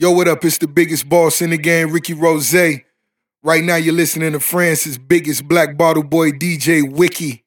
[0.00, 0.42] Yo, what up?
[0.46, 2.54] It's the biggest boss in the game, Ricky Rose.
[2.54, 7.44] Right now, you're listening to France's biggest black bottle boy, DJ Wiki,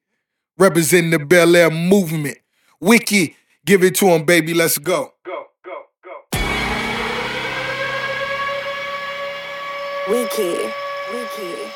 [0.56, 2.38] representing the Bel Air movement.
[2.78, 3.34] Wiki,
[3.66, 4.54] give it to him, baby.
[4.54, 5.14] Let's go.
[5.26, 6.38] Go, go, go.
[10.08, 10.70] Wiki,
[11.12, 11.72] Wiki,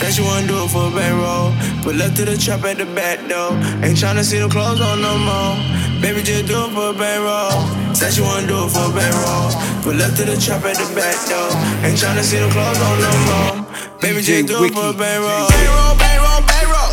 [0.00, 1.52] Said she wanna do it for a bankroll.
[1.84, 3.52] But left to the trap at the back door.
[3.84, 5.52] Ain't tryna see the clothes on no more.
[6.00, 7.60] Baby, just do it for a bankroll.
[7.94, 9.52] Said she wanna do it for a bankroll.
[9.84, 11.52] But left to the trap at the back door.
[11.84, 13.54] Ain't tryna see the clothes on no more.
[14.00, 14.96] Baby, just do it for a.
[14.96, 16.48] Bankroll, bankroll, bankroll.
[16.48, 16.89] Bankroll,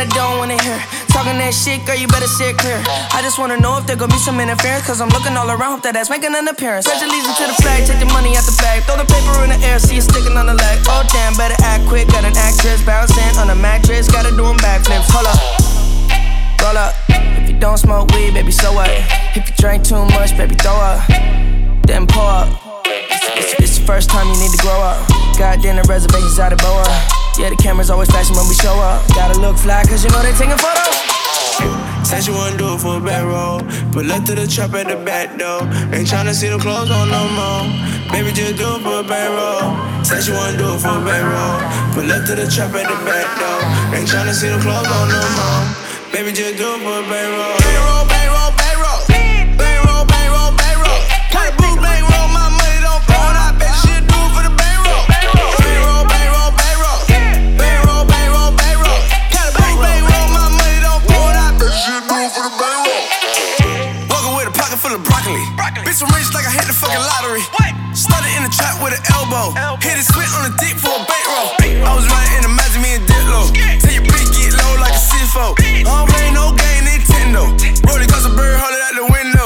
[0.00, 0.80] I don't wanna hear.
[1.12, 2.80] Talking that shit, girl, you better sit clear.
[3.12, 5.76] I just wanna know if there gonna be some interference, cause I'm looking all around,
[5.76, 6.88] hope that ass making an appearance.
[6.88, 9.52] Pledge allegiance to the flag, take the money out the bag, throw the paper in
[9.52, 10.80] the air, see it sticking on the leg.
[10.88, 14.56] Oh damn, better act quick, got an actress bouncing on a mattress, gotta do 'em
[14.64, 15.04] backflips.
[15.12, 15.36] Hold up,
[16.64, 16.96] roll up.
[17.36, 18.88] If you don't smoke weed, baby, so what?
[19.36, 21.04] If you drink too much, baby, throw up,
[21.84, 22.48] then pour up.
[22.88, 25.19] It's, it's, it's the first time you need to grow up.
[25.40, 26.84] Goddamn, the reservations out of Boa.
[27.40, 29.00] Yeah, the camera's always flashing when we show up.
[29.16, 30.92] Gotta look fly, cause you know they taking photos.
[32.04, 33.64] Said she wanna do it for a bankroll.
[33.88, 35.64] But left to the trap at the back door.
[35.96, 37.64] Ain't tryna see the clothes on no more.
[38.12, 39.80] Baby, just do it for a bankroll.
[40.04, 41.56] Said she wanna do it for a bankroll.
[41.96, 43.64] But left to the trap at the back door.
[43.96, 45.64] Ain't tryna see the clothes on no more.
[46.12, 47.04] Baby, just do it for a.
[47.08, 48.29] Bankroll, bankroll, bankroll.
[65.90, 67.42] Bitch, I'm rich like I hit the fucking lottery.
[67.98, 69.50] Started in the trap with an elbow.
[69.82, 71.50] Hit it split on the dick for a bankroll.
[71.82, 73.50] I was riding in the magic, me and Diplo.
[73.82, 75.58] Tell your bitch get low like a CFO.
[75.58, 77.42] I don't play no game, Nintendo.
[77.90, 79.42] Rolling cause a bird, hold it out the window.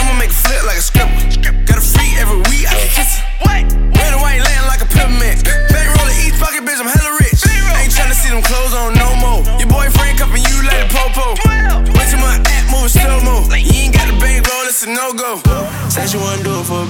[0.00, 1.44] I'ma make a flip like a script.
[1.44, 3.28] Got a freak every week, I can kiss her.
[3.44, 5.44] Red and white laying like a peppermint.
[5.44, 7.36] Bankroll in each pocket, bitch, I'm hella rich.
[7.52, 9.44] Ain't tryna see them clothes on no more.
[9.60, 11.36] Your boyfriend cuffing you like a popo.
[11.92, 13.44] Wait till my act moving slow mo.
[13.52, 15.45] You ain't got a bankroll, it's a no go.
[16.16, 16.86] She wanna do it for a.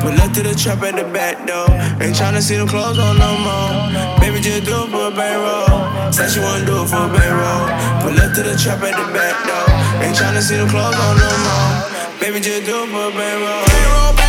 [0.00, 1.66] But left to the trap at the back door.
[1.98, 4.20] Ain't tryna see them clothes on no more.
[4.20, 6.12] Baby, just do it for a bankroll.
[6.12, 7.66] Said she wanna do it for a bankroll.
[7.98, 9.66] But left to the trap at the back door.
[10.06, 12.20] Ain't tryna see them clothes on no more.
[12.20, 14.27] Baby, just do it for a bankroll.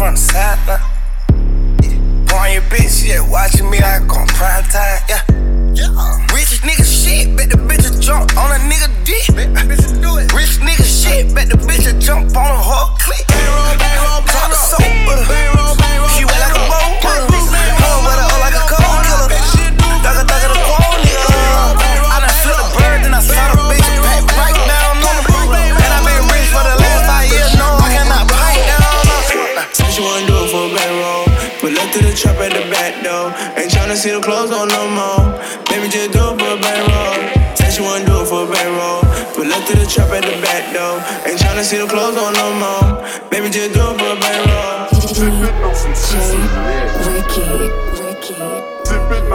[0.00, 0.80] From the side now.
[2.24, 5.20] Boy, your bitch, yeah, watching me like on prime time, yeah.
[6.32, 9.28] Rich nigga shit, bet the bitch jump on a nigga dick.
[10.32, 12.89] Rich nigga shit, bet the bitch jump on a whole
[41.70, 43.30] see the clothes on no more.
[43.30, 44.90] Baby, just do it for a bankroll.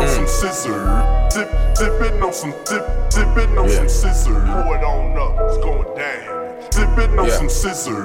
[0.06, 0.84] Some scissor.
[1.31, 4.34] Dip, on some dip, dipping on some scissor.
[4.34, 7.19] Pour it on up, it's going down.
[7.19, 7.38] On Yeah.
[7.38, 8.03] some scissor.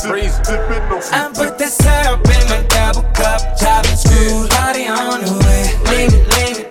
[0.00, 0.12] Dip,
[0.46, 5.32] dipping on I some put that syrup in my double cup, chopping body on the
[5.42, 5.64] way.
[5.90, 6.68] Leave it, leave it,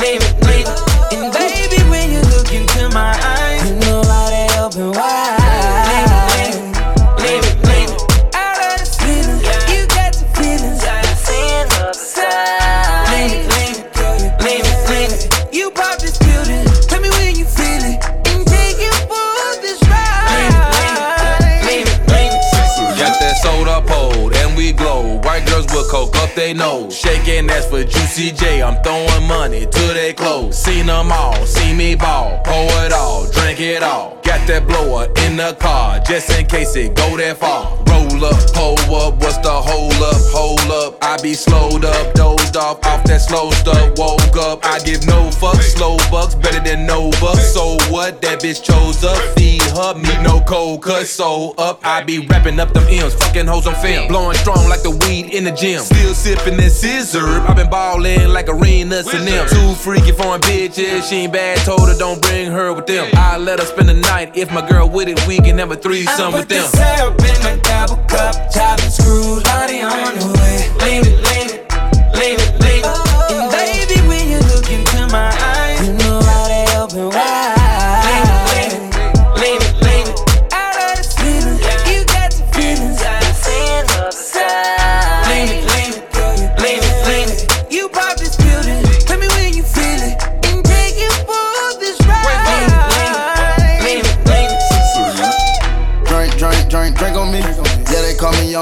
[0.00, 0.87] leave it, leave it.
[0.87, 0.87] And baby,
[26.38, 26.96] they nose.
[26.96, 28.62] Shaking ass for Juicy J.
[28.62, 30.56] I'm throwing money to their clothes.
[30.56, 32.40] Seen them all, see me ball.
[32.44, 34.18] Pour it all, drink it all.
[34.48, 37.68] That blower in the car, just in case it go that far.
[37.84, 40.16] Roll up, pull up, what's the hold up?
[40.32, 43.98] Hold up, I be slowed up, dozed off off that slow stuff.
[43.98, 47.52] Woke up, I give no fucks, slow bucks, better than no bucks.
[47.52, 48.22] So what?
[48.22, 51.06] That bitch chose up, feed her, me no cold cut.
[51.06, 54.80] So up, I be wrapping up them M's, fucking hoes on film, blowing strong like
[54.80, 55.80] the weed in the gym.
[55.80, 59.46] Still sipping that scissor, I been ballin' like arenas and them.
[59.46, 63.10] Too freaky foreign bitches, she ain't bad, told her don't bring her with them.
[63.12, 65.76] I let her spend the night, if my girl with it, we can have a
[65.76, 66.62] threesome with them.
[66.70, 70.68] The syrup in my double cup, chopping screws, body on the way.
[70.84, 72.67] Leave it, leave it, leave it, leave it.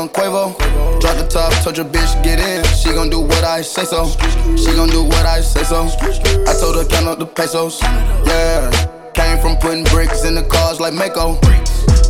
[0.06, 1.00] Young Quavo.
[1.00, 2.64] Drop the top, told your bitch get in.
[2.76, 4.06] She gon' do what I say so.
[4.56, 5.82] She gon' do what I say so.
[6.46, 7.80] I told her count up the pesos.
[7.82, 8.70] Yeah,
[9.14, 11.38] came from putting bricks in the cars like Mako.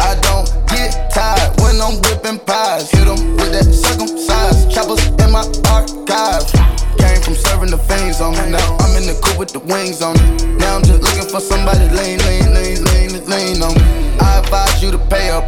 [0.00, 2.90] I don't get tired when I'm whipping pies.
[2.90, 6.44] Hit 'em with that circumcised choppers in my archive.
[6.98, 8.50] Came from serving the fiends on me.
[8.50, 10.56] Now I'm in the coupe with the wings on me.
[10.60, 13.84] Now I'm just looking for somebody lean, lean, lean, lean, lean on me.
[14.20, 15.44] I advise you to pay up.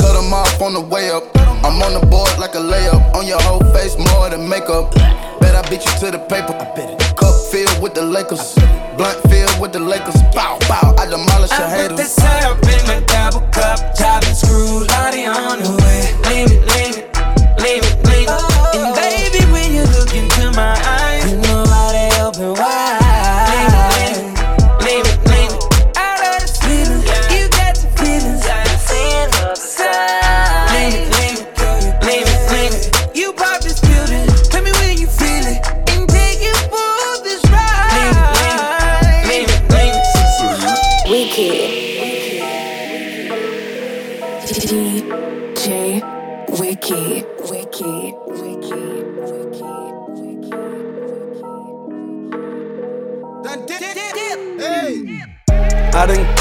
[0.00, 1.43] Cut them off on the way up.
[1.64, 3.14] I'm on the board like a layup.
[3.14, 4.92] On your whole face, more than makeup.
[5.40, 6.52] Bet I beat you to the paper.
[7.16, 8.54] Cup filled with the Lakers.
[8.96, 10.20] Blunt filled with the Lakers.
[10.34, 10.94] Bow, bow.
[10.98, 12.12] I demolish your I put the haters.
[12.12, 15.83] syrup in my double cup, chopping screws, body on the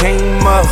[0.04, 0.68] came up,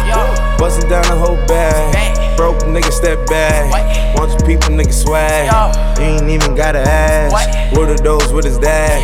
[0.59, 2.35] bustin' down the whole bag.
[2.35, 4.10] Broke nigga step back.
[4.21, 5.49] Want your people nigga swag.
[5.97, 7.75] You ain't even gotta ask.
[7.75, 9.01] What are those with his dad?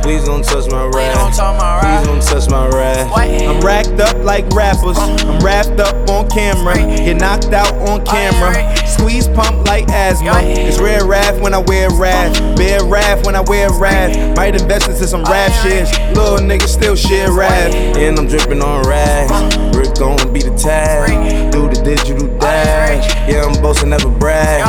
[0.00, 1.34] Please don't touch my Raf.
[1.82, 3.10] Please don't touch my Raf.
[3.16, 4.96] I'm racked up like rappers.
[4.96, 6.76] I'm wrapped up on camera.
[6.76, 8.54] Get knocked out on camera.
[8.86, 10.38] Squeeze pump like asthma.
[10.44, 12.32] It's rare Raf when I wear Raf.
[12.56, 14.36] Bear Raf when I wear Raf.
[14.36, 15.88] Might invest into some rap shit.
[16.14, 17.74] Little nigga still shit rap.
[17.74, 19.32] And I'm dripping on rags.
[19.76, 21.50] Rick gon' be the tag.
[21.50, 23.08] Do the digital dash.
[23.28, 24.59] Yeah, I'm boasting, never brag.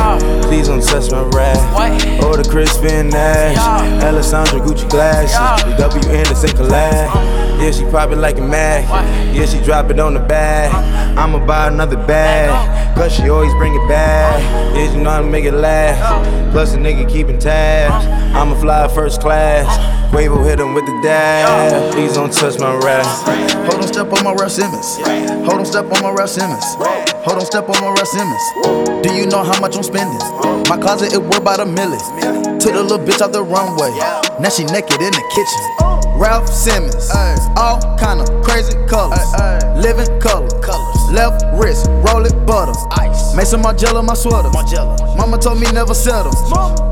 [0.42, 2.22] Please don't touch my Raf.
[2.22, 3.58] Or oh, the Crispin ass.
[4.02, 5.64] Alessandra Gucci glasses.
[5.64, 7.14] The W Anderson collab.
[7.60, 8.84] Yeah, she pop it like a mag.
[9.34, 10.72] Yeah, she drop it on the bag.
[11.16, 12.96] I'ma buy another bag.
[12.96, 14.42] Cause she always bring it back.
[14.74, 16.52] Yeah, you know how to make it laugh.
[16.52, 18.06] Plus a nigga keeping tabs.
[18.34, 20.01] I'ma fly first class.
[20.12, 21.90] Quavo hit him with the dab.
[21.94, 23.06] Please don't touch my Raf.
[23.64, 24.98] Hold on, step on my Raf Simons.
[25.48, 26.64] Hold on, step on my Raf Simons.
[27.24, 29.02] Hold on, step on my Raf Simons.
[29.02, 30.18] Do you know how much I'm spending?
[30.68, 31.98] My closet, it worth about a million.
[32.60, 33.88] Took the little bitch out the runway.
[34.38, 36.20] Now she naked in the kitchen.
[36.20, 37.08] Raf Simons.
[37.56, 39.18] All kind of crazy colors.
[39.80, 40.91] Living color.
[41.12, 42.72] Left wrist, roll it butter.
[42.92, 43.36] Ice.
[43.36, 44.48] Made some Margiela my sweater.
[45.18, 46.32] Mama told me never settle.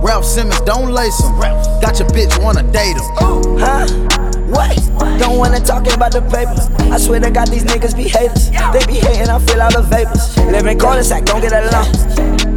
[0.05, 1.33] Raf Simons, don't lace him.
[1.81, 3.09] Got your bitch, wanna date him.
[3.57, 3.89] Huh?
[4.53, 4.77] What?
[5.19, 6.69] Don't wanna talk about the papers.
[6.93, 8.51] I swear to God, these niggas be haters.
[8.51, 10.37] They be hating, I feel all the vapors.
[10.53, 11.89] Living cul-de-sac, don't get along.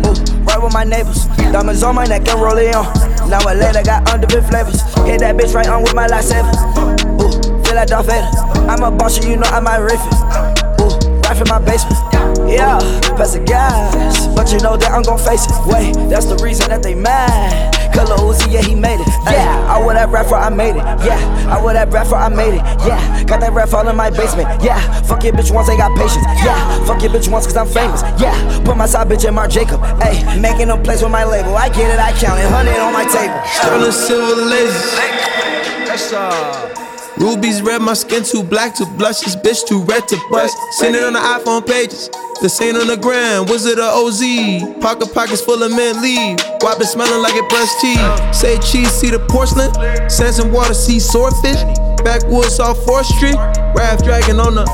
[0.03, 1.27] Ooh, right with my neighbors.
[1.53, 2.91] Diamonds on my neck and roll it on.
[3.29, 4.81] Now I later got underbit flavors.
[5.07, 6.51] Hit that bitch right on with my lightsaber.
[7.23, 8.27] Ooh, feel like Darth Vader.
[8.67, 10.52] I'm a boss, you know I might riff
[11.33, 11.41] it.
[11.41, 11.97] Ooh, right from my basement.
[12.49, 12.79] Yeah,
[13.15, 14.27] pass the gas.
[14.35, 15.51] But you know that I'm gon' face it.
[15.65, 17.73] Wait, that's the reason that they mad.
[17.93, 19.07] Color Uzi, yeah, he made it.
[19.25, 20.83] Yeah, I wear that Raf for I made it.
[21.05, 22.63] Yeah, I wear that Raf for I made it.
[22.85, 24.47] Yeah, got that Raf all in my basement.
[24.63, 26.25] Yeah, fuck your bitch once, ain't got patience.
[26.43, 28.01] Yeah, fuck your bitch once, cause I'm famous.
[28.19, 28.33] Yeah,
[28.65, 29.79] put my side bitch in Mark Jacob.
[30.01, 31.55] Ayy, making them plays with my label.
[31.55, 32.45] I get it, I count it.
[32.45, 33.39] 100 on my table.
[33.45, 35.13] Sterling silver lasers.
[37.17, 39.21] Rubies red, my skin too black to blush.
[39.21, 40.57] This bitch too red to bust.
[40.79, 42.09] Send it on the iPhone pages.
[42.41, 44.19] The same on the gram, Wizard of OZ.
[44.81, 46.39] Pocket pockets full of mint leave.
[46.61, 48.35] Why been smelling like it brushed teeth?
[48.35, 49.71] Say cheese, see the porcelain.
[50.09, 51.61] Sands and water, see swordfish.
[52.03, 53.35] Backwoods off 4th Street.
[53.77, 54.65] Raft dragon on the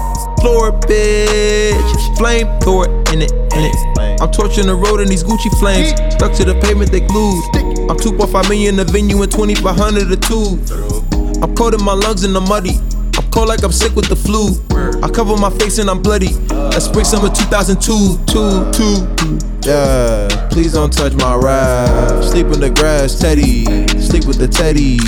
[0.42, 2.18] floor, bitch.
[2.18, 4.22] Flame it in it, in it.
[4.22, 5.90] I'm torching the road in these Gucci flames.
[6.16, 7.44] Stuck to the pavement, they glued.
[7.90, 11.09] I'm 2.5 million the venue and 2500 a two.
[11.42, 12.76] I'm coating my lungs in the muddy.
[13.18, 14.56] I'm cold like I'm sick with the flu.
[15.02, 16.34] I cover my face and I'm bloody.
[16.50, 19.40] That's spring summer 2002, two, two.
[19.62, 22.24] Yeah, please don't touch my ride.
[22.24, 23.66] Sleep in the grass, Teddy.
[24.00, 25.00] Sleep with the Teddy.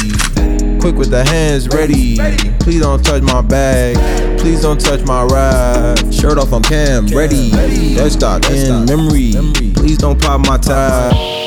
[0.79, 2.17] Quick with the hands ready.
[2.59, 3.95] Please don't touch my bag.
[4.39, 6.13] Please don't touch my ride.
[6.13, 7.51] Shirt off, I'm cam ready.
[7.51, 9.33] Dead stock in memory.
[9.73, 11.40] Please don't pop my tie.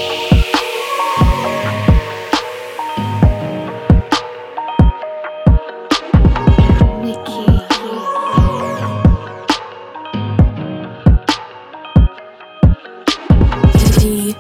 [14.05, 14.37] DJ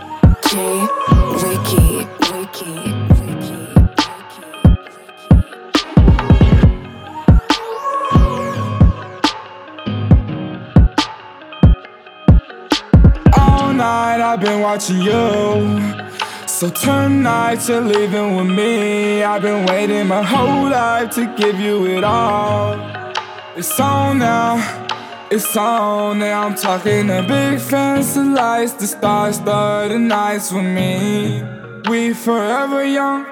[1.40, 2.06] Wiki,
[13.38, 15.96] All night I've been watching you.
[16.46, 19.22] So tonight you're leaving with me.
[19.22, 22.78] I've been waiting my whole life to give you it all.
[23.56, 24.83] It's on now,
[25.34, 26.46] it's on now.
[26.46, 31.42] I'm talking a big fancy lights, the stars, the nights with me.
[31.88, 33.26] We forever young.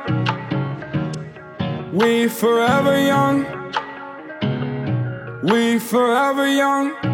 [1.93, 3.47] We forever young.
[5.43, 7.12] We forever young.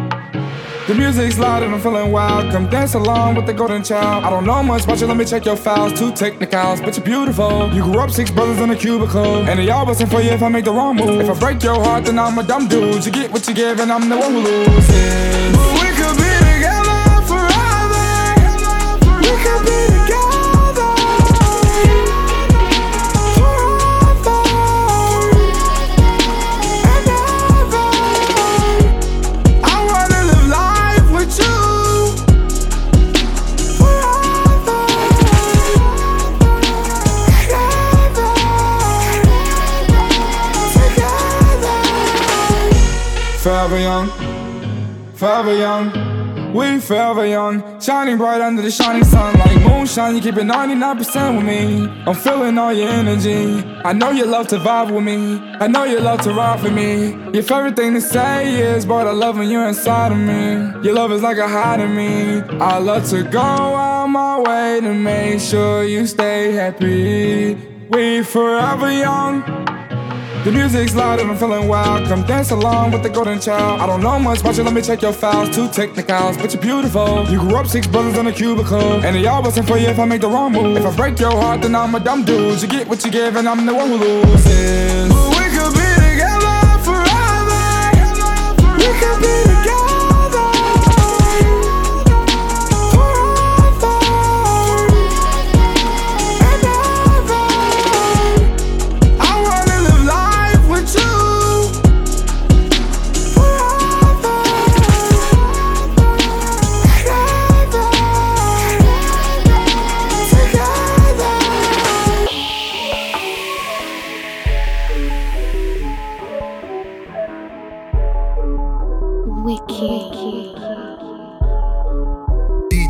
[0.89, 2.51] The music's loud and I'm feeling wild.
[2.51, 4.25] Come dance along with the golden child.
[4.25, 5.93] I don't know much about you, let me check your files.
[5.93, 7.71] Two technicals, but you're beautiful.
[7.71, 9.47] You grew up six brothers in a cubicle.
[9.47, 11.21] And they all wasn't for you if I make the wrong move.
[11.21, 13.05] If I break your heart, then I'm a dumb dude.
[13.05, 15.55] You get what you give, and I'm the one who loses.
[15.55, 18.07] But we could be together forever.
[19.21, 20.38] We could be together.
[43.59, 44.09] Forever young,
[45.15, 47.81] forever young, we forever young.
[47.81, 50.15] Shining bright under the shining sun like moonshine.
[50.15, 51.85] You keep it 99% with me.
[52.07, 53.61] I'm feeling all your energy.
[53.83, 55.39] I know you love to vibe with me.
[55.59, 57.09] I know you love to ride for me.
[57.33, 60.53] Your favorite thing to say is, boy, I love when you're inside of me.
[60.81, 62.39] Your love is like a high to me.
[62.61, 67.55] I love to go out my way to make sure you stay happy.
[67.89, 69.78] We forever young.
[70.45, 72.07] The music's loud and I'm feeling wild.
[72.07, 73.81] Come dance along with the golden child.
[73.81, 75.53] I don't know much about you, let me check your files.
[75.53, 77.25] Two technicals, but you're beautiful.
[77.29, 79.03] You grew up six brothers in a cubicle.
[79.03, 80.77] And they all wasn't for you if I make the wrong move.
[80.77, 82.61] If I break your heart, then I'm a dumb dude.
[82.61, 85.09] You get what you give, and I'm the one who loses.
[85.09, 87.59] But we could be together forever.
[88.79, 89.98] We could be together.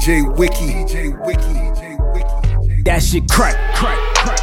[0.09, 0.55] DJ Wiki.
[0.55, 1.37] DJ Wiki.
[1.39, 2.81] DJ Wiki.
[2.81, 4.39] That shit crack, crack, crack.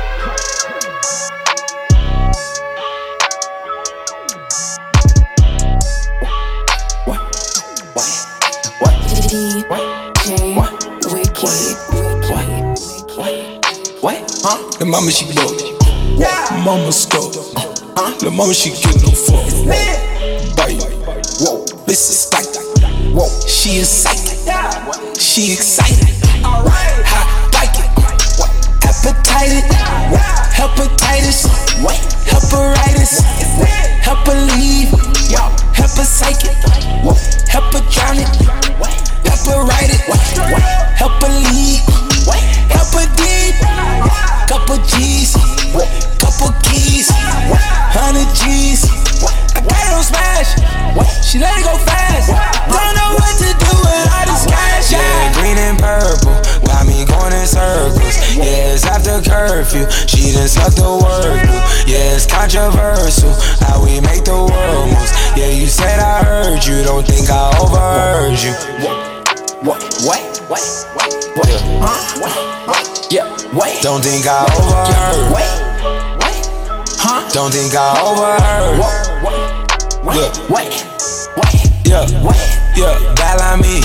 [14.01, 14.23] What?
[14.45, 14.79] Huh?
[14.79, 15.51] The mama she go.
[16.17, 16.63] Yeah.
[16.65, 17.35] Mama scope.
[17.97, 18.17] Huh?
[18.21, 19.67] The mama she get no fuck.
[20.57, 20.81] Bite.
[21.41, 21.65] Whoa.
[21.89, 22.47] This is like.
[23.13, 23.27] Whoa.
[23.49, 24.26] She is psychic.
[25.37, 26.09] She excited.
[26.43, 27.05] Alright.
[27.05, 27.93] Hot like it.
[28.89, 29.65] Appetited.
[29.65, 29.86] Hepatitis.
[66.87, 68.55] Don't think I overheard you.
[68.87, 68.95] What?
[69.67, 69.83] What?
[70.07, 70.23] What?
[70.47, 70.63] What?
[71.35, 71.51] What?
[71.83, 72.21] Huh?
[72.23, 72.35] What?
[72.71, 73.09] What?
[73.11, 73.27] Yeah.
[73.51, 73.83] Wait.
[73.83, 75.35] Don't think I overheard.
[75.35, 75.51] Wait.
[76.23, 76.47] Wait.
[76.95, 77.27] Huh?
[77.35, 78.79] Don't think I overheard.
[78.79, 78.95] What?
[79.27, 79.67] What?
[80.15, 80.87] Yeah, wait,
[81.35, 82.39] wait, yeah, wait,
[82.79, 83.83] yeah, dial on me.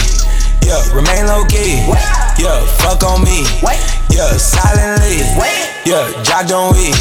[0.62, 1.81] Yeah, remain low key.
[2.38, 3.41] Yeah, fuck on me.
[4.13, 5.25] Yeah, silently.
[5.84, 6.93] Yeah, jog don't we.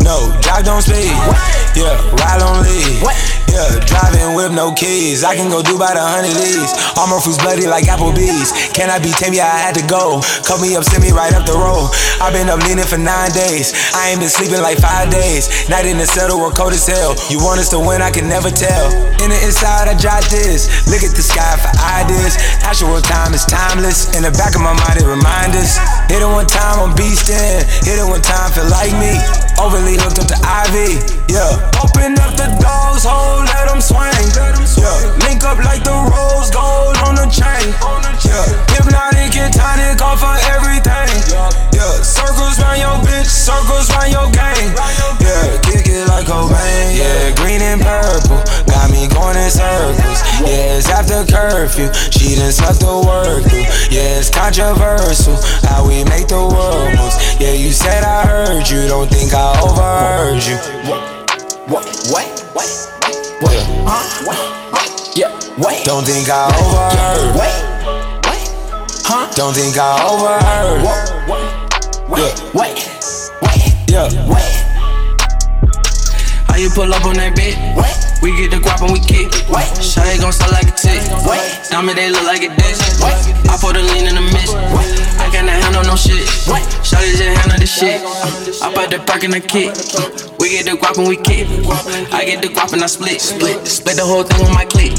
[0.00, 1.12] No, jog don't speed.
[1.76, 3.04] Yeah, ride on lead.
[3.54, 5.22] Yeah, driving with no keys.
[5.22, 6.74] I can go do by the hundred leaves.
[7.14, 8.50] My fruits bloody like Applebee's.
[8.74, 9.30] Can I be tame?
[9.30, 10.18] Yeah, I had to go.
[10.42, 11.94] Cut me up, send me right up the road.
[12.18, 13.70] I've been up leaning for nine days.
[13.94, 15.46] I ain't been sleeping like five days.
[15.70, 17.14] Night in the settle, we're cold as hell.
[17.30, 18.02] You want us to win?
[18.02, 18.90] I can never tell.
[19.22, 20.66] In the inside, I jot this.
[20.90, 21.70] Look at the sky for
[22.02, 22.34] ideas.
[22.66, 24.10] Actual time is timeless.
[24.18, 25.78] In the back of my mind, it reminds us.
[26.10, 27.62] Hit it one time, I'm beastin'.
[27.86, 29.14] Hit it one time, feel like me.
[29.62, 30.98] Overly hooked up to Ivy.
[31.30, 31.62] Yeah.
[31.78, 32.50] Open up the
[33.04, 34.08] doors, hold, let them swing.
[34.80, 34.96] Yeah.
[35.24, 37.72] Link up like the rose gold on the chain.
[38.24, 38.44] Yeah.
[38.72, 41.12] Hypnotic and tonic off of everything.
[41.72, 42.00] Yeah.
[42.00, 44.72] Circles round your bitch, circles round your gang.
[45.20, 45.60] Yeah.
[45.62, 46.96] Kick it like Cobain.
[46.96, 47.34] Yeah.
[47.36, 48.40] Green and purple.
[48.66, 50.20] Got me going in circles.
[50.40, 50.78] Yeah.
[50.78, 51.92] It's after curfew.
[52.10, 53.68] She done sucked the work through.
[53.92, 54.18] Yeah.
[54.18, 55.36] It's controversial
[55.68, 57.16] how we make the world moves.
[57.40, 57.52] Yeah.
[57.52, 58.88] You said I heard you.
[58.88, 60.56] Don't think I overheard you.
[60.88, 61.02] What?
[61.68, 61.86] What?
[62.10, 62.33] What?
[65.64, 65.82] Wait.
[65.84, 67.40] Don't think I overheard.
[67.40, 67.62] Wait.
[68.28, 68.48] Wait.
[69.06, 69.32] Huh?
[69.34, 70.84] Don't think I overheard.
[72.10, 72.34] Wait.
[72.52, 72.84] Wait.
[73.40, 73.88] Wait.
[73.88, 74.08] Yeah.
[74.28, 74.54] Wait.
[76.48, 78.03] How you pull up on that bit?
[78.24, 79.28] We get the guap and we kick.
[79.52, 80.96] Wait, Shawty gon' sell like a tick.
[81.28, 82.80] Wait, Diamond they look like a dish.
[83.04, 84.56] I put a lean in the mist.
[85.20, 86.24] I cannot handle no shit.
[86.48, 88.00] Wait, Shawty just handle the shit.
[88.64, 89.76] I put the perk in the kick.
[90.40, 91.44] We get the guap and we kick.
[92.16, 93.20] I get the guap and I split.
[93.20, 94.96] Split, split the whole thing with my click.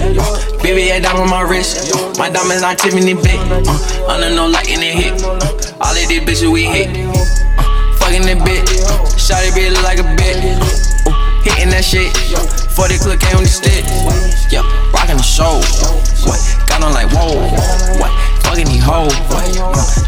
[0.62, 1.98] Baby, I diamond on my wrist.
[2.22, 3.42] My diamonds not Tiffany big.
[3.50, 5.18] Uh, under no light in the hit.
[5.26, 6.94] Uh, all of these bitches we hit.
[7.58, 7.66] Uh,
[7.98, 8.70] fucking that bitch.
[9.18, 10.85] Shawty bitch look like a bitch.
[11.46, 12.10] Hitting that shit.
[12.74, 13.86] 40 click on the stick.
[14.50, 15.62] Yeah, rocking the show.
[16.26, 16.42] What?
[16.66, 17.38] Got on like whoa.
[18.02, 18.10] What?
[18.42, 19.14] Fucking these hoes.
[19.30, 19.46] Uh,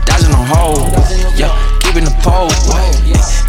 [0.10, 0.98] dodging on hold.
[1.38, 1.54] Yeah,
[1.86, 2.50] keeping the pole.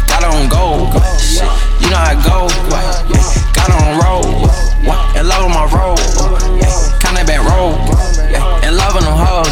[0.05, 0.93] Got on gold.
[1.17, 1.49] Shit,
[1.81, 2.45] you know how it go.
[3.09, 3.25] Yeah,
[3.57, 4.45] got on roll.
[4.85, 5.17] What?
[5.17, 5.97] In love with my roll.
[6.61, 6.69] Yeah,
[7.01, 7.73] kinda back roll.
[8.29, 9.49] Yeah, in love with them hoes.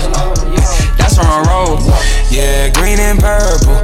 [0.54, 1.82] Yeah, that's on my road.
[2.30, 3.82] Yeah, green and purple.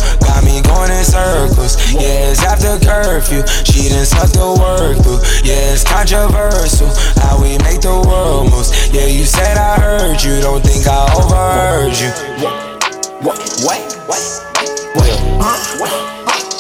[0.64, 1.78] Going in circles.
[1.94, 3.44] Yeah, it's after curfew.
[3.64, 5.22] She done sucked the work through.
[5.44, 6.90] Yeah, it's controversial
[7.22, 8.72] how we make the world moves.
[8.92, 10.42] Yeah, you said I heard you.
[10.42, 12.10] Don't think I overheard you.
[12.44, 13.40] What?
[13.64, 14.26] Wait, wait,
[15.00, 15.16] wait.
[15.40, 15.56] Huh?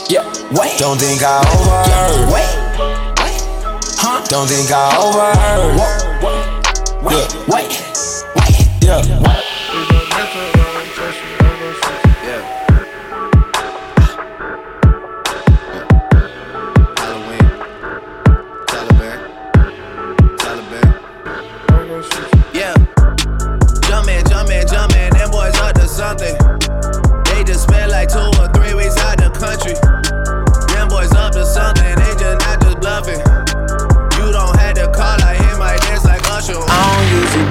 [0.10, 0.78] Yeah, wait.
[0.80, 2.32] Don't think I overheard.
[2.32, 2.52] Wait,
[3.20, 3.42] wait.
[4.00, 4.24] Huh?
[4.30, 5.76] Don't think I overheard.
[7.12, 7.84] Yeah, wait, wait.
[8.82, 9.53] Yeah.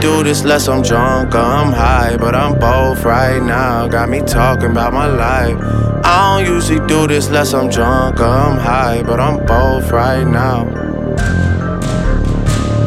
[0.02, 3.86] Do this unless I'm drunk or I'm high, but I'm both right now.
[3.86, 5.56] Got me talking about my life.
[6.04, 10.24] I don't usually do this unless I'm drunk or I'm high, but I'm both right
[10.24, 10.66] now.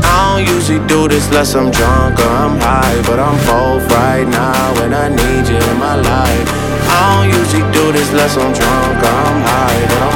[0.03, 4.27] I don't usually do this unless I'm drunk or I'm high, but I'm both right
[4.27, 6.47] now and I need you in my life.
[6.91, 10.14] I don't usually do this unless I'm drunk or I'm high, but I'm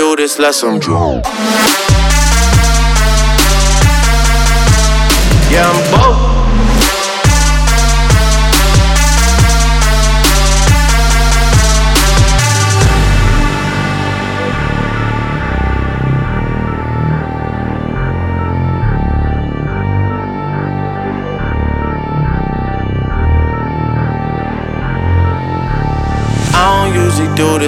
[0.00, 1.26] do this unless I'm drunk.
[5.52, 6.29] Yeah, I'm both.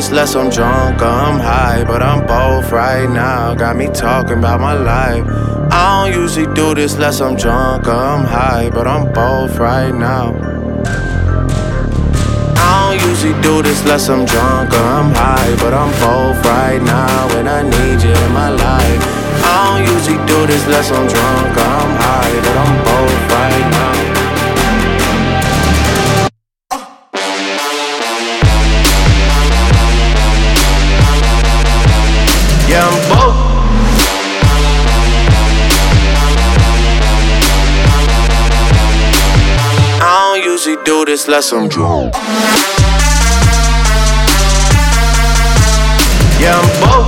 [0.02, 3.54] This unless I'm drunk or I'm high, but I'm both right now.
[3.54, 5.24] Got me talking about my life.
[5.70, 9.94] I don't usually do this less I'm drunk or I'm high, but I'm both right
[9.94, 10.34] now.
[12.56, 16.82] I don't usually do this less I'm drunk or I'm high, but I'm both right
[16.82, 19.02] now, and I need you in my life.
[19.44, 23.70] I don't usually do this unless I'm drunk or I'm high, but I'm both right
[23.70, 23.91] now.
[40.84, 42.14] do this less I'm drunk.
[46.40, 47.01] Yeah, I'm both.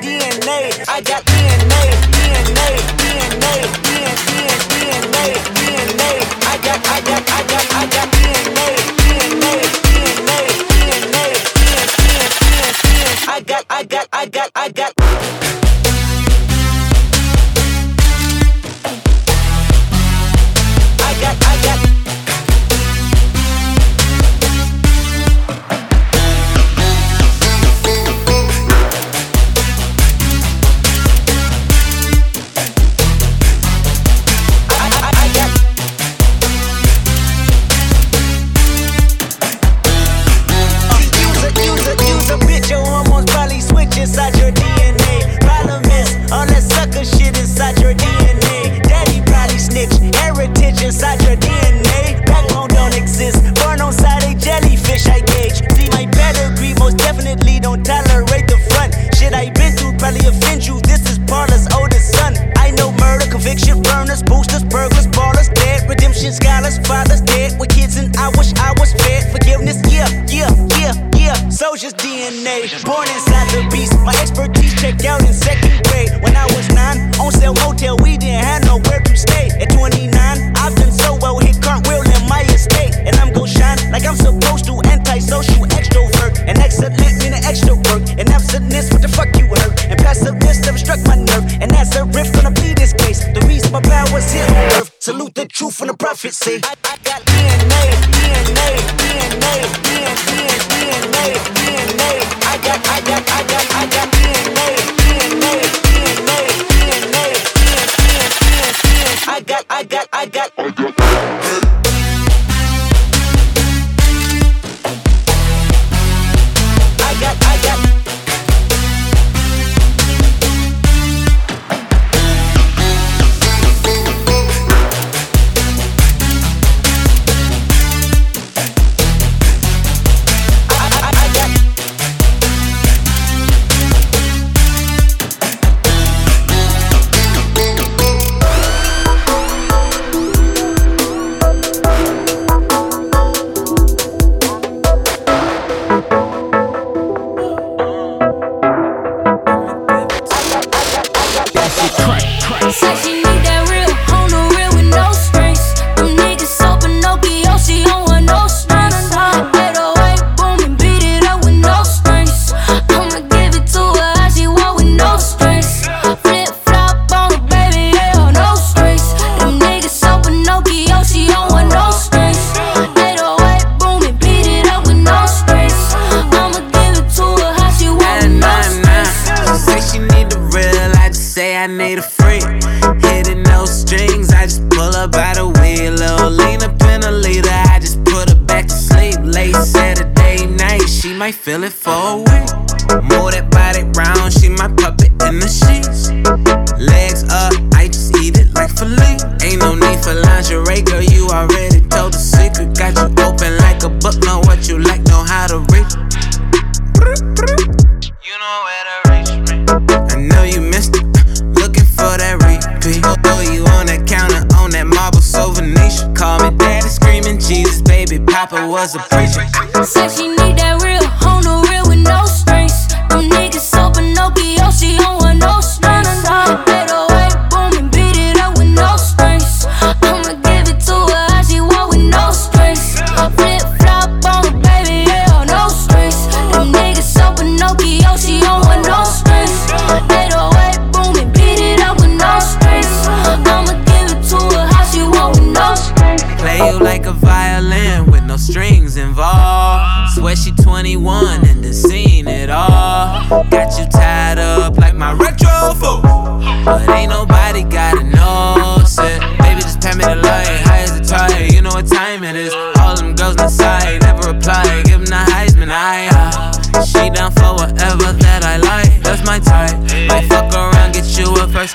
[0.00, 0.88] DNA.
[0.88, 1.31] I got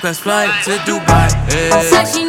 [0.00, 1.28] first class flight to Dubai.
[1.52, 2.27] Yeah.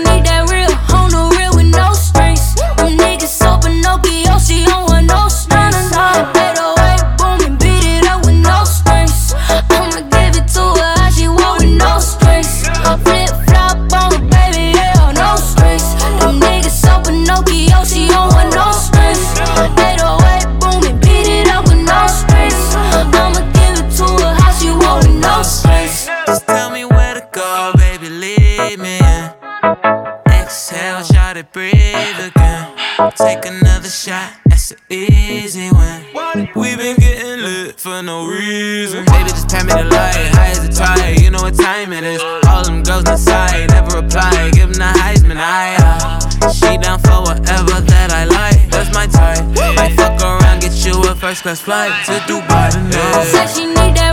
[51.49, 53.23] class flight to Dubai tonight.
[53.25, 54.08] Said she need that.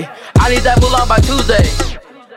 [0.00, 0.08] way.
[0.38, 1.64] I need that moolah by Tuesday.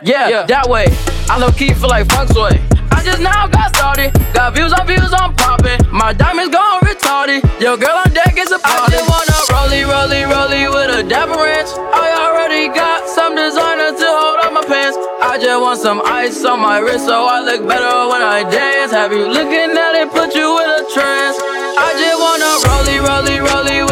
[0.01, 0.87] Yeah, yeah, that way.
[1.27, 2.55] I love key for like funk sway.
[2.91, 4.15] I just now got started.
[4.33, 5.79] Got views on views, on popping.
[5.91, 7.43] My diamonds gone retarded.
[7.59, 8.95] Yo, girl on deck is a party.
[8.95, 11.71] I just wanna rollie, rollie, rollie with a dapper ranch.
[11.75, 14.95] I already got some designer to hold on my pants.
[15.19, 18.91] I just want some ice on my wrist so I look better when I dance.
[18.91, 20.07] Have you looking at it?
[20.11, 21.37] Put you in a trance.
[21.75, 23.88] I just wanna rollie, rollie, rollie.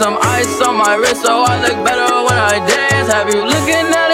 [0.00, 3.12] some ice on my wrist so I look better when I dance.
[3.12, 4.09] Have you looking at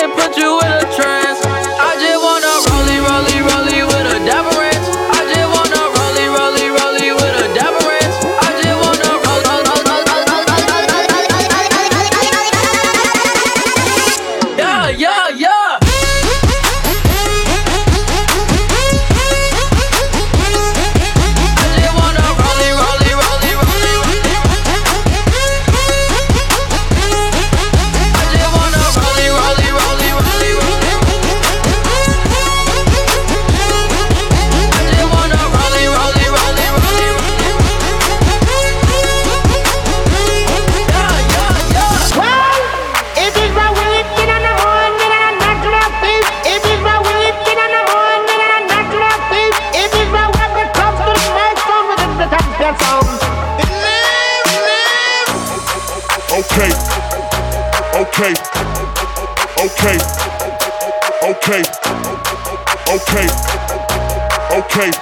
[64.77, 64.93] Okay.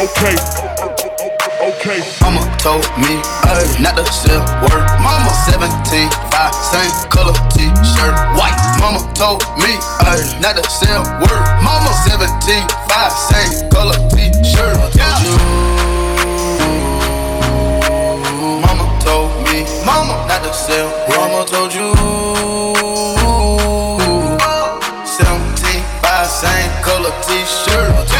[0.00, 0.36] Okay.
[1.60, 2.00] Okay.
[2.24, 4.80] Mama told me uh, not to sell word.
[5.04, 8.56] Mama 17, 5, same color t-shirt, white.
[8.80, 11.44] Mama told me uh, not to sell word.
[11.60, 14.96] Mama 17, 5, same color t-shirt.
[14.96, 15.20] Yeah.
[18.64, 20.88] Mama told me, Mama not to sell.
[21.12, 21.92] Mama told you.
[25.04, 28.15] 17, 5, same color t-shirt.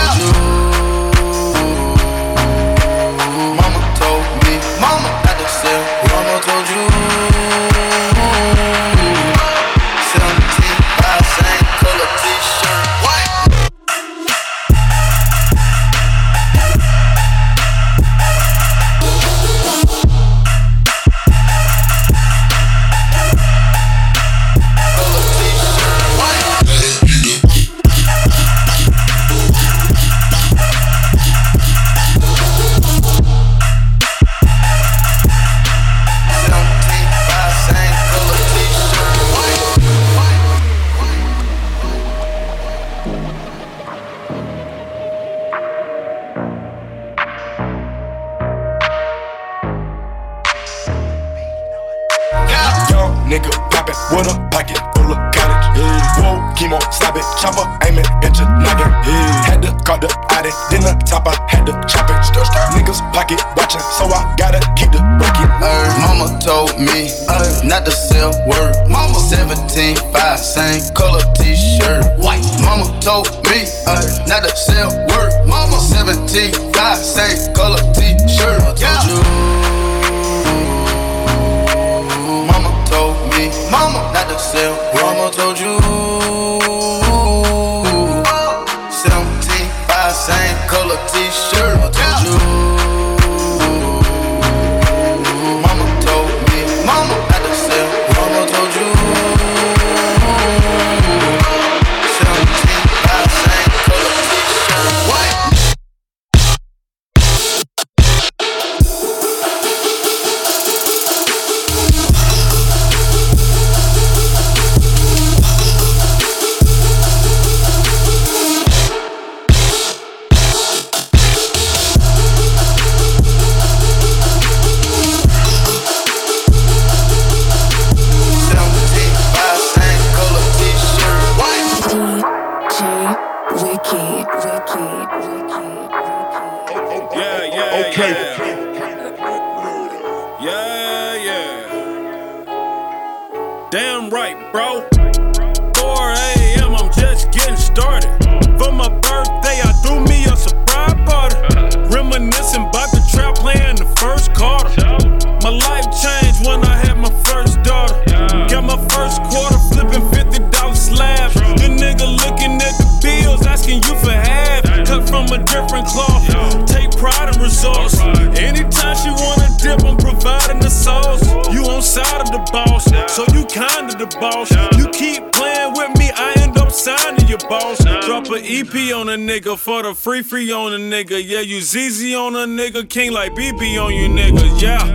[181.67, 184.63] ZZ on a nigga, king like BB on you nigga.
[184.63, 184.87] Yeah.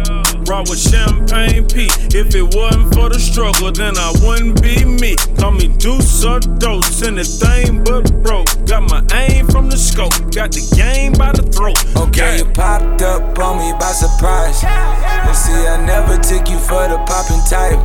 [0.48, 1.90] Rock with champagne P.
[2.16, 5.18] If it wasn't for the struggle, then I wouldn't be me.
[5.38, 8.48] Call me Deuce or Dose, anything but broke.
[8.66, 11.76] Got my aim from the scope, got the game by the throat.
[12.08, 14.64] Okay, you popped up on me by surprise.
[14.64, 17.84] And see, I never took you for the popping type.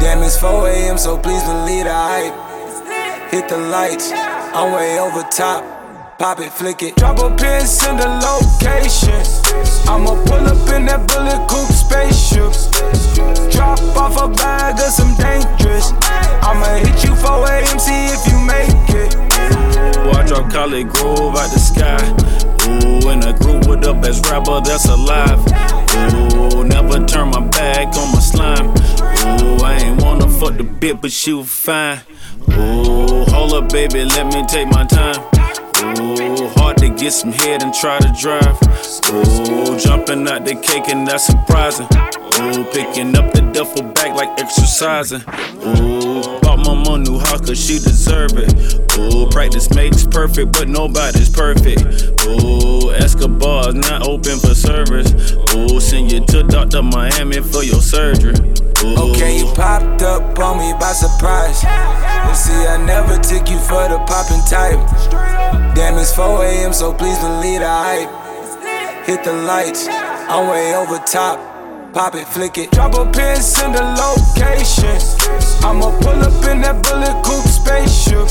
[0.00, 3.32] Damn, it's 4 a.m., so please believe the hype.
[3.32, 5.75] Hit the lights, I'm way over top.
[6.18, 6.96] Pop it, flick it.
[6.96, 9.20] Drop a pin, send a location.
[9.86, 12.56] I'ma pull up in that bullet coupe spaceship.
[13.52, 15.92] Drop off a bag of some dangerous.
[16.40, 19.12] I'ma hit you 4 a.m., see if you make it.
[20.08, 22.00] Boy, I drop College Grove out the sky.
[22.64, 25.38] Ooh, in a group with the best rapper that's alive.
[26.56, 28.68] Ooh, never turn my back on my slime.
[29.44, 32.00] Ooh, I ain't wanna fuck the bit, but she was fine.
[32.52, 35.22] Ooh, hold up, baby, let me take my time.
[35.78, 38.56] Ooh, hard to get some head and try to drive.
[39.12, 41.86] Ooh, jumping out the cake and that's surprising.
[42.40, 45.22] Ooh, picking up the duffel bag like exercising.
[45.64, 46.76] Ooh, my
[47.46, 48.98] cause she deserve it.
[48.98, 51.80] Ooh, practice makes perfect, but nobody's perfect.
[52.26, 55.32] Ooh, Escobar's not open for service.
[55.54, 56.82] Ooh, send you to Dr.
[56.82, 58.34] Miami for your surgery.
[58.78, 61.62] Okay, you popped up on me by surprise.
[61.62, 64.80] You see, I never took you for the popping type.
[65.74, 69.06] Damn, it's 4 a.m., so please believe the hype.
[69.06, 71.55] Hit the lights, I'm way over top.
[71.96, 72.70] Pop it, flick it.
[72.72, 75.00] Drop a pin, send a location.
[75.64, 78.28] I'ma pull up in that bullet coupe spaceship.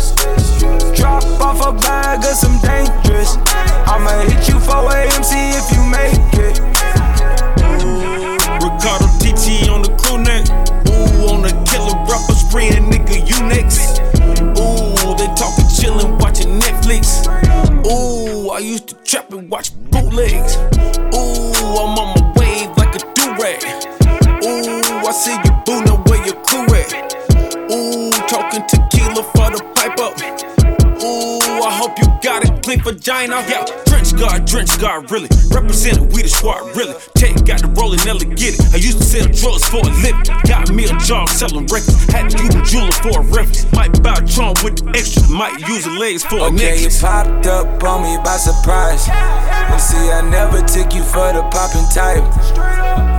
[0.94, 3.42] Drop off a bag of some dangerous.
[3.90, 6.14] I'ma hit you 4 AMC if you make
[6.46, 6.62] it.
[8.62, 10.46] Riccardo Tisci on the crew neck.
[10.86, 13.98] Ooh, on the killer rapper spraying nigga, you next.
[14.62, 17.26] Ooh, they talking chillin', watching Netflix.
[17.90, 20.56] Ooh, I used to trap and watch bootlegs.
[21.18, 22.15] Ooh, I'm on
[23.46, 23.64] like.
[24.44, 26.90] Ooh, I see you boonin' where your crew at.
[27.72, 29.75] Ooh, talking tequila for the
[32.66, 33.46] clean vagina.
[33.48, 35.30] Yeah, drench guard, drench guard, really.
[35.54, 36.96] Representing we the squad, really.
[37.14, 38.74] Take got the rolling, Nelly get it.
[38.74, 40.26] I used to sell drugs for a living.
[40.50, 41.94] Got me a job selling records.
[42.10, 43.72] Had to use a jeweler for a reference.
[43.72, 45.30] Might buy a Trump with the extra.
[45.30, 49.06] Might use the legs for a Okay, you popped up on me by surprise.
[49.06, 52.26] You see, I never took you for the popping type.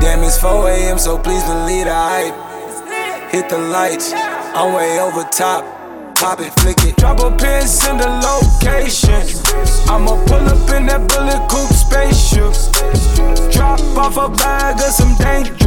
[0.03, 2.35] Damn, it's 4 a.m., so please believe the hype.
[3.31, 5.76] Hit the lights, I'm way over top.
[6.19, 6.97] Pop it, flick it.
[6.97, 9.23] Drop a pin, send a location.
[9.89, 12.55] I'ma pull up in that bullet coupe spaceship.
[13.53, 15.66] Drop off a bag of some dangerous.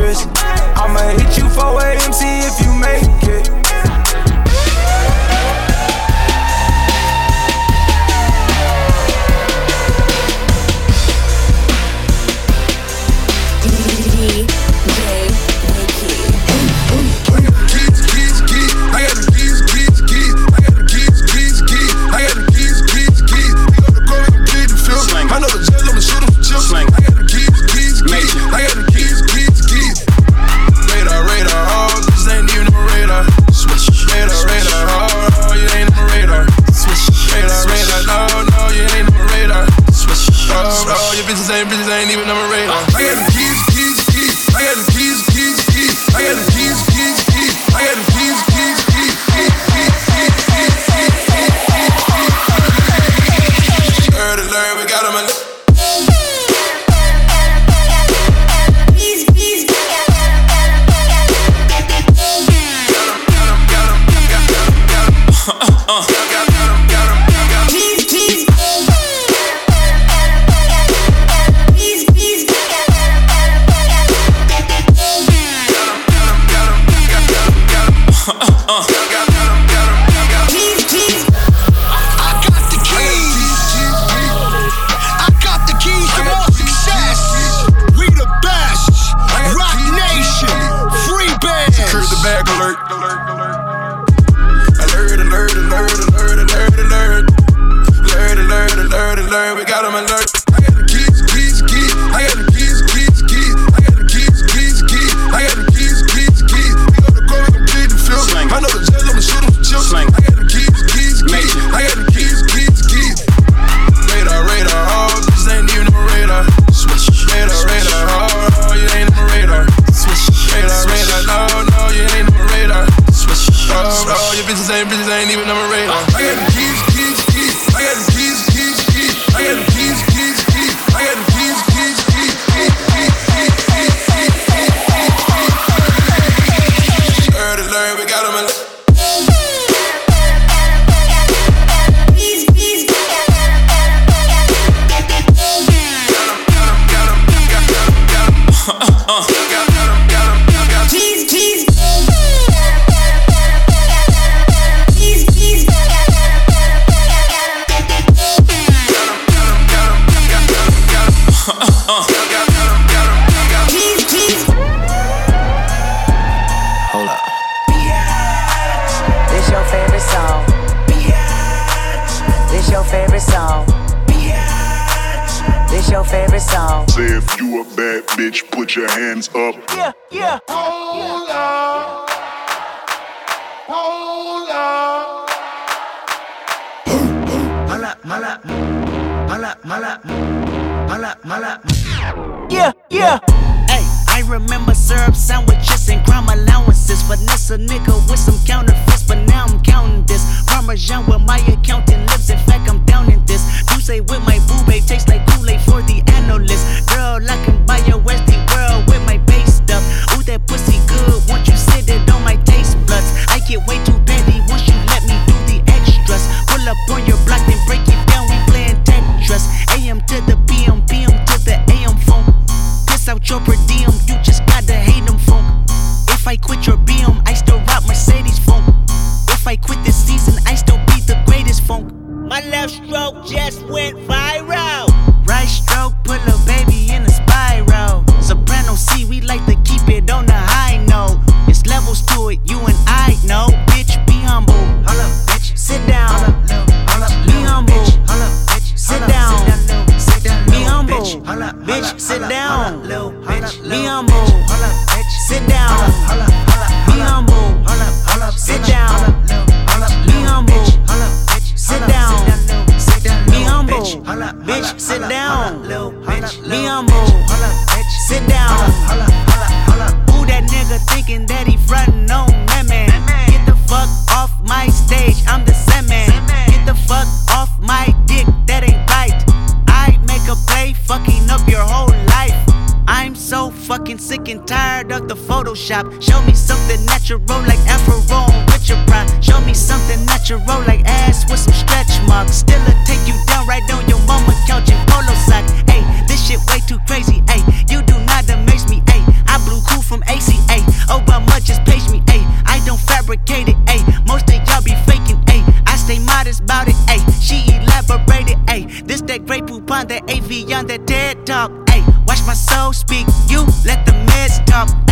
[313.27, 314.88] You let the mess talk.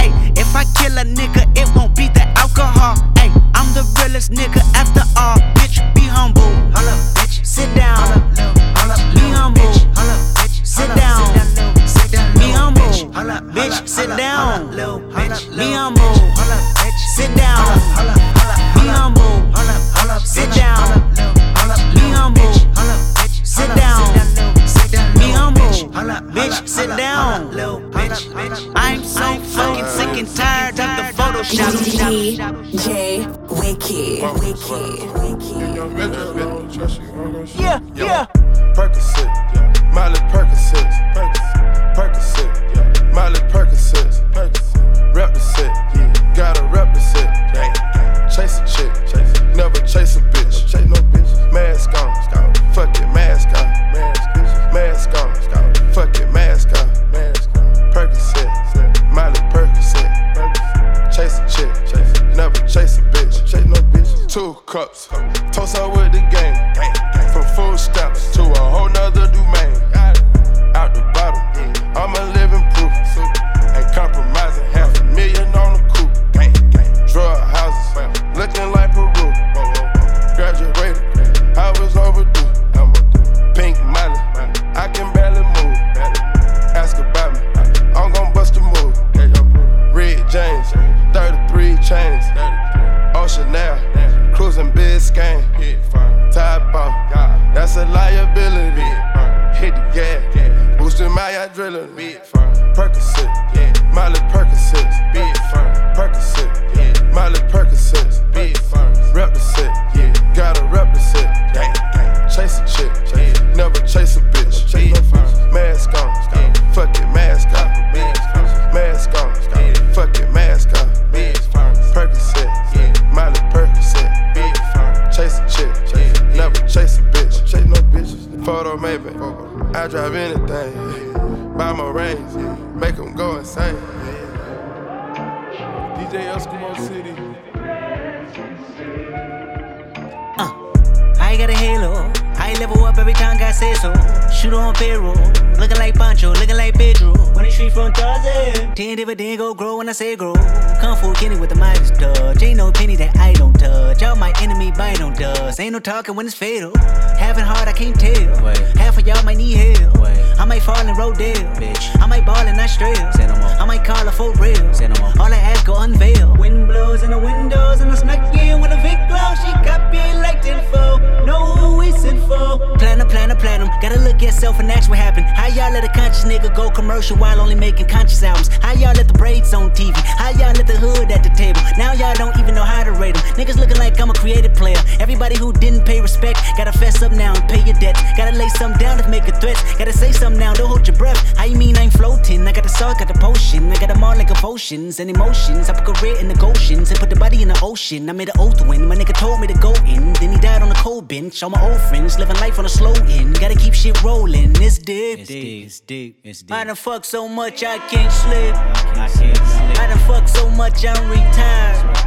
[157.18, 158.43] Having hard, I can't tell.
[158.43, 158.58] Wait.
[158.78, 159.98] Half of y'all might need help.
[160.00, 160.26] Wait.
[160.39, 161.99] I might fall in Rodale, bitch.
[161.99, 163.11] I might ball in Australia.
[163.13, 163.49] Say no more.
[163.49, 164.71] I might call her for real.
[164.71, 165.11] Say no more.
[165.19, 166.35] All I ask go unveil.
[166.38, 169.33] Wind blows in the windows and I snuck in with a big glow.
[169.41, 171.25] She got me like info.
[171.25, 172.59] Know who we sent for.
[172.77, 173.69] Plan a plan a plan em.
[173.81, 175.25] Gotta look at yourself and that's what happened.
[175.25, 178.49] How y'all let a conscious nigga go commercial while only making conscious albums?
[178.61, 179.95] How y'all let the braids on TV?
[179.95, 181.61] How y'all let the hood at the table?
[181.77, 183.23] Now y'all don't even know how to rate them.
[183.33, 184.77] Niggas looking like I'm a creative player.
[184.99, 187.97] Everybody who didn't pay respect, gotta fess up now and pay your debt.
[188.15, 189.57] Gotta lay some down to make a threat.
[189.79, 191.23] Gotta say something now, don't hold your breath.
[191.47, 192.45] You mean I ain't floating?
[192.45, 193.71] I got the salt, got the potion.
[193.71, 195.69] I got them all like emotions and emotions.
[195.69, 198.09] I put career in the Goshen's and put the body in the ocean.
[198.09, 200.11] I made an oath when my nigga told me to go in.
[200.13, 201.41] Then he died on the cold bench.
[201.43, 203.39] All my old friends living life on a slow end.
[203.39, 204.51] Gotta keep shit rolling.
[204.57, 205.19] It's deep.
[205.19, 205.65] It's deep.
[205.65, 206.19] It's deep.
[206.23, 206.51] It's deep.
[206.51, 208.55] I done fuck so much I can't sleep.
[208.55, 209.80] I can't sleep.
[209.80, 211.97] I done fuck so much I'm retired.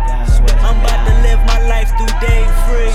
[0.61, 2.91] I'm about to live my life through day free.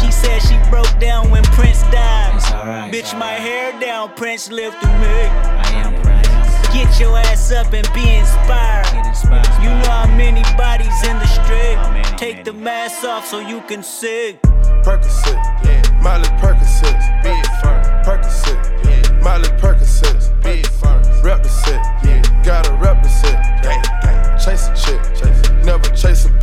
[0.00, 2.92] She said she broke down when Prince died.
[2.92, 5.06] Bitch, my hair down, Prince lived through me.
[5.06, 6.26] I am Prince.
[6.74, 8.86] Get your ass up and be inspired.
[9.62, 12.18] You know how many bodies in the street.
[12.18, 14.38] Take the mask off so you can see.
[14.82, 16.00] Percocet, yeah.
[16.02, 17.82] Molly Percocet, be it firm.
[18.04, 19.20] Percocet, yeah.
[19.22, 21.02] Molly Percocet, be it firm.
[21.22, 22.22] Rep the set, yeah.
[22.44, 24.38] Gotta rep the set, gang, gang.
[24.38, 25.50] Chase a chick, chase.
[25.64, 26.35] never chase a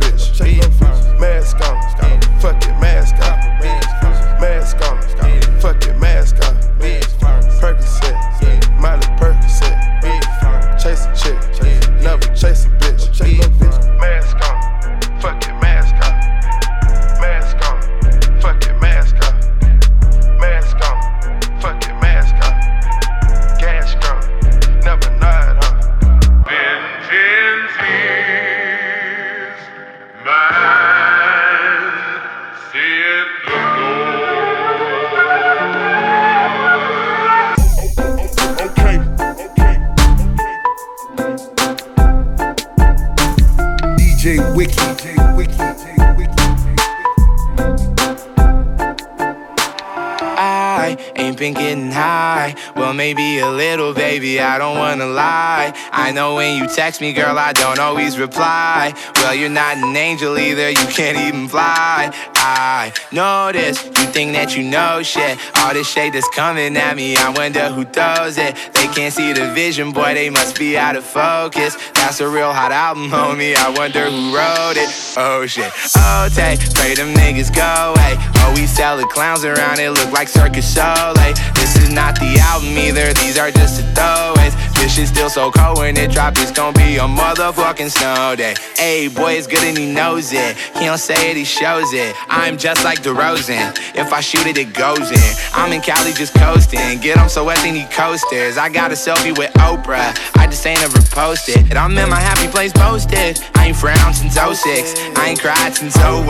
[53.04, 55.74] maybe a little, baby, I don't wanna lie.
[55.92, 58.94] I know when you text me, girl, I don't always reply.
[59.16, 62.10] Well, you're not an angel either, you can't even fly.
[62.36, 65.38] I know this, you think that you know shit.
[65.58, 68.56] All this shade that's coming at me, I wonder who throws it.
[68.72, 71.76] They can't see the vision, boy, they must be out of focus.
[71.92, 73.54] That's a real hot album, homie.
[73.54, 74.88] I wonder who wrote it.
[75.18, 75.70] Oh shit.
[75.96, 78.16] Oh, take, pray them niggas go away.
[78.40, 81.34] Oh, we sell the clowns around it, look like Cirque du Soleil.
[81.64, 84.73] This is not the album either, these are just the throwaways.
[84.84, 88.54] This shit still so cold when it drop, it's gonna be a motherfucking snow day.
[88.76, 90.58] Hey, boy, it's good and he knows it.
[90.76, 92.14] He don't say it, he shows it.
[92.28, 93.72] I'm just like DeRozan.
[93.94, 95.32] If I shoot it, it goes in.
[95.54, 97.00] I'm in Cali just coasting.
[97.00, 98.58] Get him so wet, they need coasters.
[98.58, 100.12] I got a selfie with Oprah.
[100.36, 101.72] I just ain't ever posted.
[101.72, 103.40] I'm in my happy place posted.
[103.54, 105.00] I ain't frowned since 06.
[105.16, 106.26] I ain't cried since 01.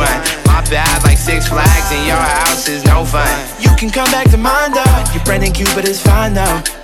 [0.46, 3.26] My bad, like Six Flags in your house is no fun.
[3.58, 5.04] You can come back to mine though.
[5.12, 6.83] Your Brendan Cupid is fine though.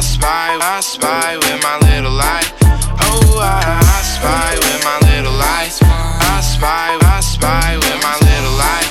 [0.00, 2.48] I spy, I spy with my little eye.
[3.02, 5.68] Oh, I, I spy with my little eye.
[6.22, 8.89] I spy, I spy with my little eye.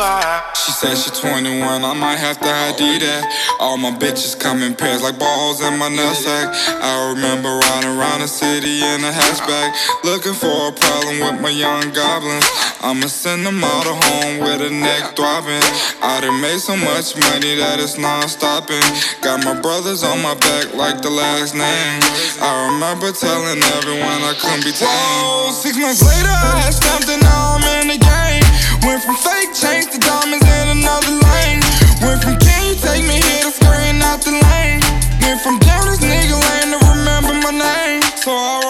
[0.00, 0.52] I.
[0.56, 3.22] She said she 21, I might have to ID that.
[3.60, 6.52] All my bitches come in pairs like balls in my nutsack.
[6.80, 11.50] I remember riding around the city in a hatchback, looking for a problem with my
[11.52, 12.48] young goblins.
[12.80, 15.64] I'ma send them all to home with a neck throbbing.
[16.00, 18.84] I done made so much money that it's non-stopping.
[19.20, 22.00] Got my brothers on my back like the last name.
[22.40, 24.88] I remember telling everyone I couldn't be tamed.
[24.88, 28.39] Whoa, six months later I had stamped and now I'm in the game.
[28.86, 31.60] Went from fake chains to diamonds in another lane.
[32.02, 34.80] Went from can you take me here to screen out the lane.
[35.20, 38.02] Went from down nigga lane to remember my name.
[38.24, 38.69] So I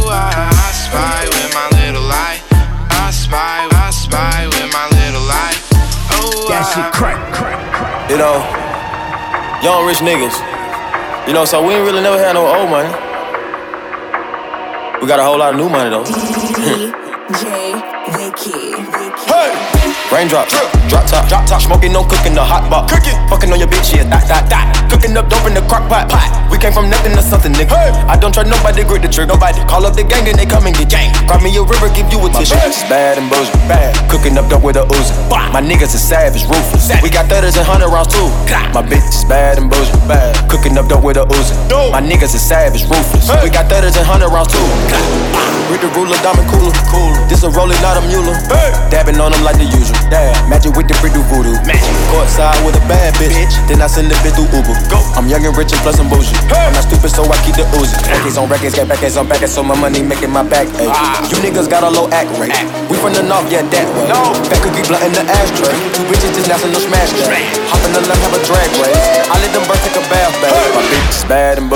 [0.00, 2.40] Oh, I, I spy with my little eye.
[2.90, 5.56] I spy, I spy with my little eye.
[6.16, 8.10] Oh, That shit crack, crack, crack.
[8.10, 8.40] You know,
[9.62, 10.36] young rich niggas.
[11.28, 12.88] You know, so we ain't really never had no old money.
[15.00, 16.04] We got a whole lot of new money though.
[16.04, 17.44] DJ
[18.16, 18.74] Wiki.
[19.30, 19.79] Hey!
[20.10, 20.50] Raindrop,
[20.90, 22.90] drop top, drop top, smoking, no cooking, the hot pot.
[22.90, 24.66] Cooking, fucking on your bitch, yeah, that, that, that.
[24.90, 26.26] Cooking up dope in the crock pot, pot.
[26.50, 27.78] We came from nothing to something, nigga.
[28.10, 29.62] I don't try nobody, grip the trigger, nobody.
[29.70, 31.14] Call up the gang and they come and get gang.
[31.30, 32.58] Grab me a river, give you a tissue.
[32.66, 33.94] It's bad and bullshit, bad.
[34.10, 35.14] Cooking up dope with a Uzi.
[35.54, 36.90] My niggas is savage, ruthless.
[37.06, 38.26] We got thudders and hundred rounds too.
[38.74, 40.34] My bitch is bad and bullshit, bad.
[40.50, 41.54] Cooking up dope with a Uzi.
[41.94, 43.30] My niggas is savage, ruthless.
[43.46, 44.66] We got thudders and hundred rounds too.
[45.70, 47.14] With the ruler, diamond cooler, cooler.
[47.30, 48.34] This a roller, not a mule.
[48.90, 49.99] Dabbing on them like the usual.
[50.08, 51.54] Damn, magic with the do voodoo.
[51.68, 51.92] Magic.
[52.08, 53.52] Courtside with a bad bitch.
[53.68, 54.74] Then I send the bitch through Uber.
[54.88, 54.98] Go.
[55.18, 56.32] I'm young and rich and plus I'm bougie.
[56.48, 57.98] I'm not stupid, so I keep the Uzi.
[58.08, 60.90] Records on records, get back on back, so my money making my back ache.
[60.90, 61.20] Ah.
[61.28, 62.54] You niggas got a low act rate.
[62.88, 64.06] We from the north, yeah, that way.
[64.08, 64.32] No.
[64.48, 65.74] Fat cookie blunt in the ashtray.
[65.92, 67.30] Two bitches just national smash that.
[67.70, 68.98] Hop in the left, have a drag race.
[69.28, 70.54] I let them birds take a bath, baby.
[70.76, 71.70] My bitch is bad and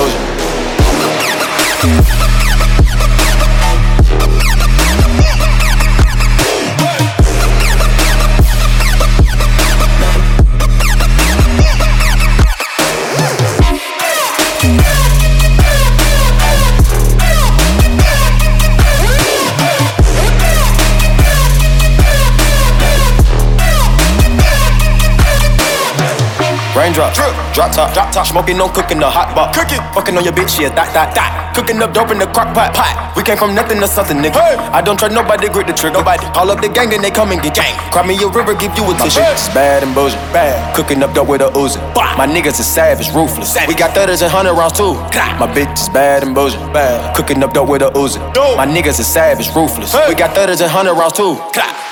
[26.95, 27.19] bullshit.
[27.19, 29.53] Raindrop, drop top, drop top, smoking, no cooking, the hot pot.
[29.53, 31.53] Cooking, fucking on your bitch, yeah, that, that, that.
[31.55, 33.13] Cooking up dope in the crock pot, pot.
[33.15, 34.35] We came from nothing to something, nigga.
[34.71, 35.99] I don't try nobody, grip the trigger.
[35.99, 37.75] Nobody, call up the gang and they come and get gang.
[37.91, 39.23] Cry me a river, give you a tissue.
[39.31, 40.75] It's bad and bullshit, bad.
[40.75, 41.79] Cooking up dope with a Uzi.
[42.17, 43.55] My niggas is savage, ruthless.
[43.67, 44.95] We got thudders and hundred rounds too.
[45.39, 47.15] My bitch is bad and bullshit, bad.
[47.15, 48.19] Cooking up dope with a Uzi.
[48.55, 49.95] My niggas is savage, ruthless.
[50.07, 51.35] We got thudders and hundred rounds too.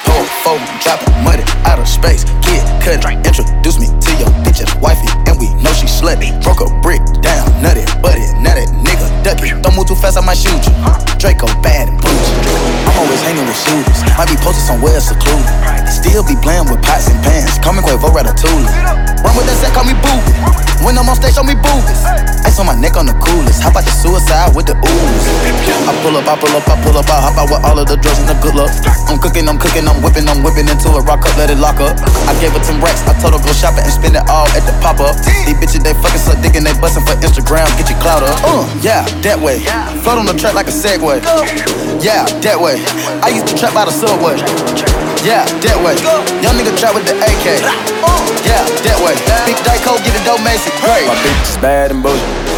[0.03, 2.23] Pull, fold, dropping money out of space.
[2.43, 3.87] Kid, cut introduce me
[4.59, 6.29] your wifey, and we know she slutty.
[6.43, 9.55] Broke a brick down, nutty, buddy, now that nigga ducky.
[9.61, 10.73] Don't move too fast, I might shoot you.
[11.17, 12.33] Draco bad and bougie.
[12.89, 15.47] I'm always hanging with shooters, might be posted somewhere secluded.
[15.89, 19.12] Still be playing with pots and pans, me Quavo Ratatouille.
[26.23, 28.19] Up, I pull up, I pull up, I hop out with all of the drugs
[28.19, 28.71] and the good luck.
[29.11, 31.83] I'm cooking, I'm cooking, I'm whipping, I'm whipping into a rock up, let it lock
[31.83, 31.99] up.
[32.27, 34.63] I gave her 10 racks, I told her go shopping and spend it all at
[34.63, 35.19] the pop up.
[35.19, 38.35] These bitches, they fucking suck dick and they bustin' for Instagram, get your clout up.
[38.43, 39.59] Uh, yeah, that way.
[40.03, 41.19] Float on the track like a Segway.
[41.99, 42.79] Yeah, that way.
[43.19, 44.39] I used to trap by the subway.
[45.23, 45.95] Yeah, that way.
[46.43, 47.63] Young nigga trap with the AK.
[48.43, 49.15] Yeah, that way.
[49.47, 50.71] Big Dyco, get it dope, Macy.
[50.83, 52.52] My bitch is bad and bullshit.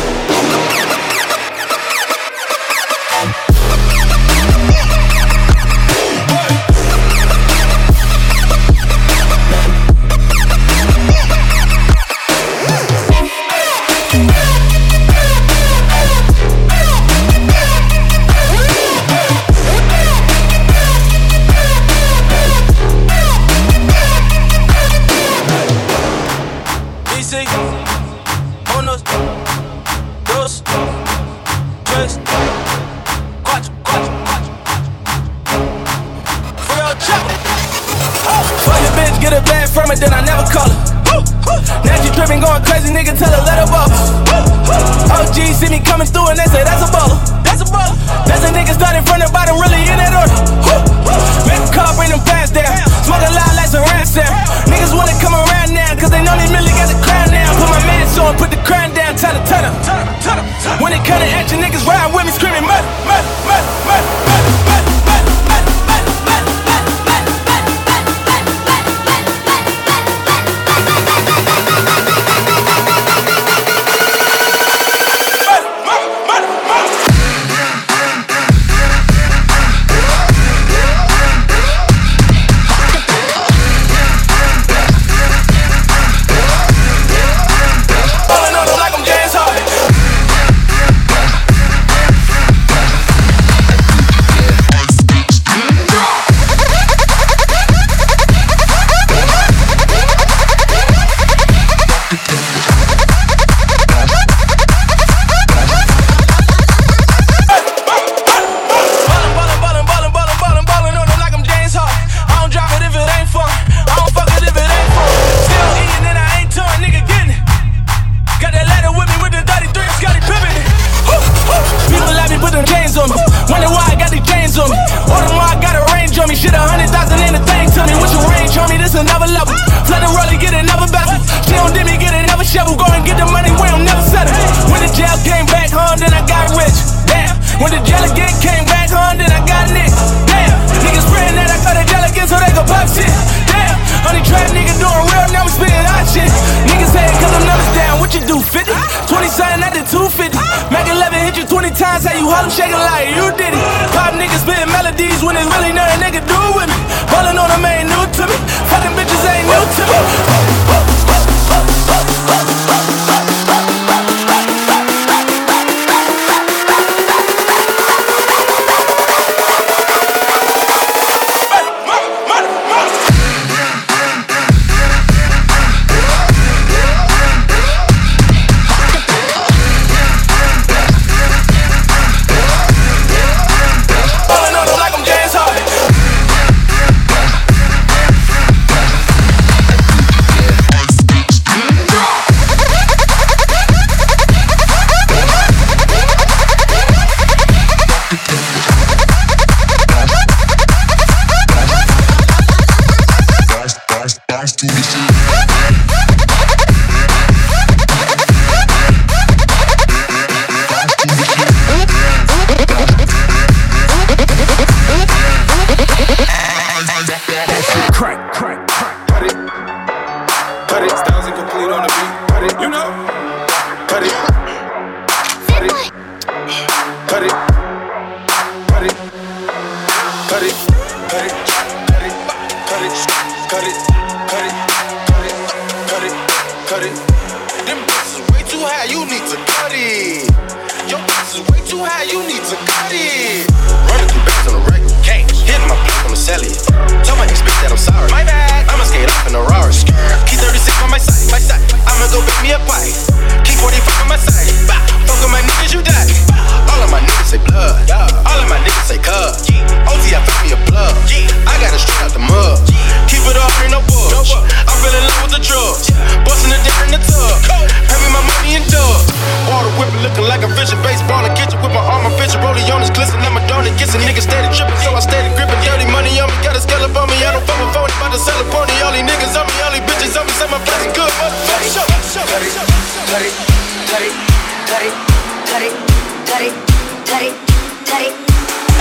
[151.75, 153.63] times how you hollin', shaking like you did it.
[153.91, 156.79] Pop niggas spittin' melodies when it's really nothing they can do with me.
[157.11, 158.37] Ballin' on them ain't new to me.
[158.71, 160.54] Fuckin' bitches ain't new to me.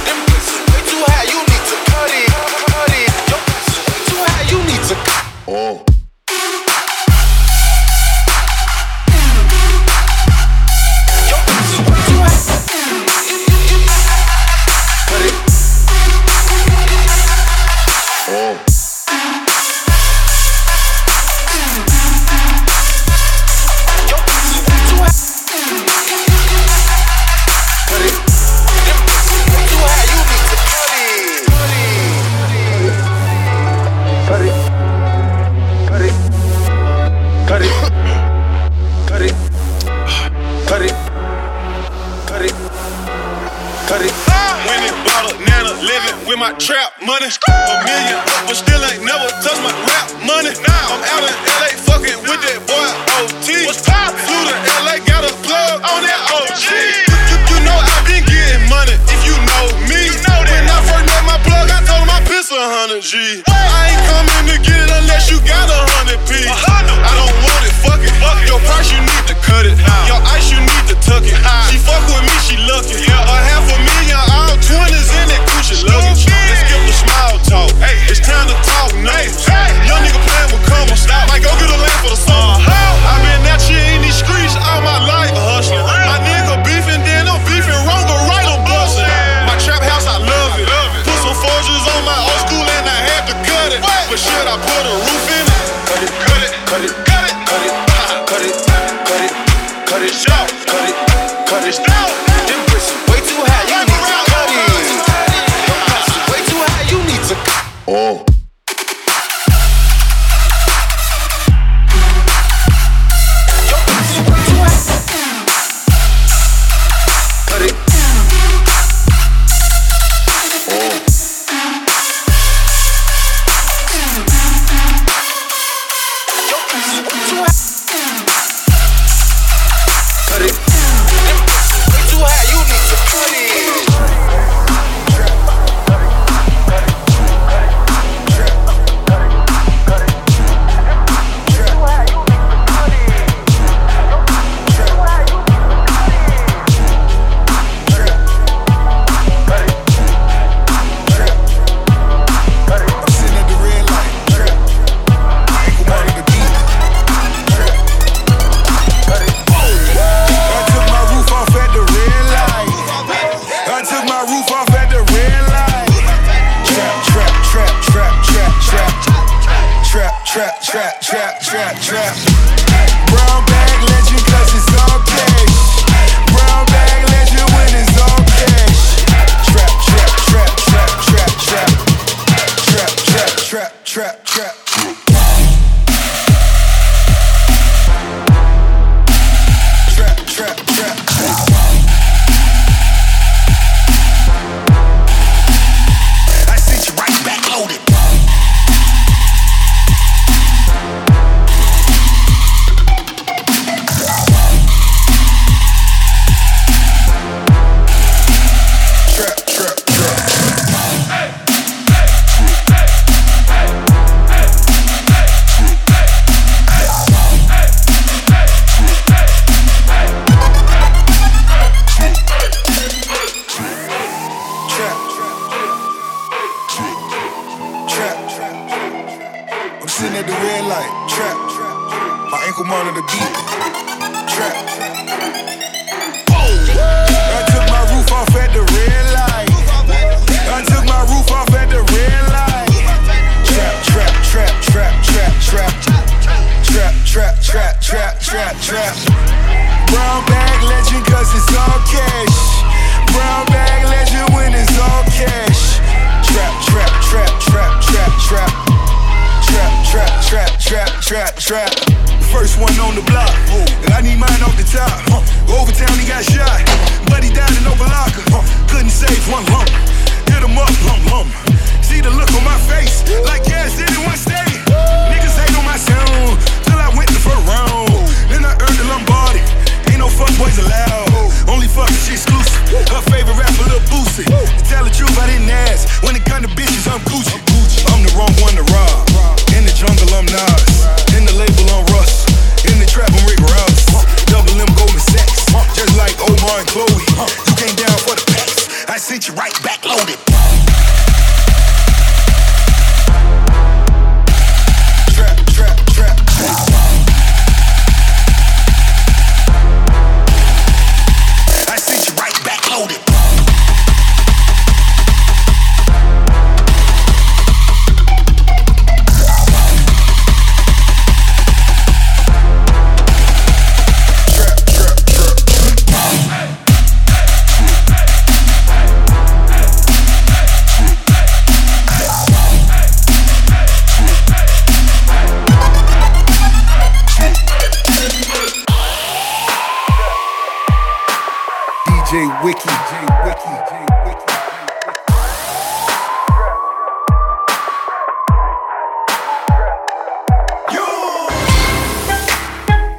[0.04, 2.28] Them bitches way too high, you need to cut it,
[2.72, 3.10] cut it.
[3.44, 4.94] Bitches way too high, you need to.
[5.46, 5.93] Oh.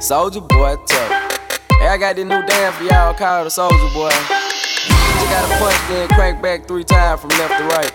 [0.06, 1.58] Soldier boy, tough.
[1.82, 4.14] Hey, I got this new dance for y'all called the Soldier Boy.
[4.14, 7.90] You gotta punch then crank back three times from left to right.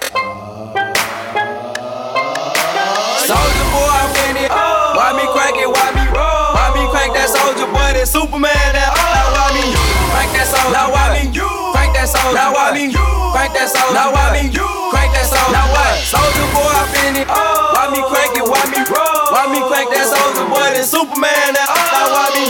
[3.23, 4.51] Soldier boy, I'm in it.
[4.51, 5.71] Why me crank it?
[5.71, 6.51] Why me roll?
[6.51, 7.95] Why me crank that soldier boy?
[7.95, 9.07] That Superman that oh.
[9.15, 9.63] Now why me
[10.11, 10.75] crank that soldier?
[10.75, 12.33] Now why me crank that soldier?
[12.33, 13.93] Now why me crank that soldier?
[13.93, 15.53] Now why me crank that soldier?
[15.53, 16.01] Now what?
[16.01, 17.27] Soldier boy, I'm in it.
[17.29, 17.77] Oh.
[17.77, 18.45] Why me crank it?
[18.45, 19.29] Why me roll?
[19.29, 20.65] Why me crank that soldier boy?
[20.73, 21.77] That Superman that oh.
[21.77, 22.43] Now why me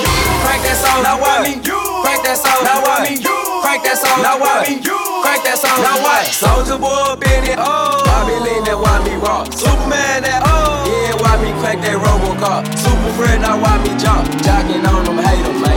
[0.47, 1.04] crank that soldier?
[1.04, 2.64] Now why me crank that soldier?
[2.64, 4.24] Now why me crank that soldier?
[4.24, 5.84] Now why me crank that soldier?
[5.84, 6.24] Now what?
[6.32, 7.60] Soldier boy, in it.
[7.60, 7.99] Oh.
[8.08, 8.80] Why me lean that?
[8.80, 9.52] Why me rock?
[9.52, 10.88] Superman that oh.
[10.88, 12.64] Yeah, why me crank that Robocop?
[12.80, 14.32] Super friend, now why me jump?
[14.47, 15.70] Jocking on them, hate them, man.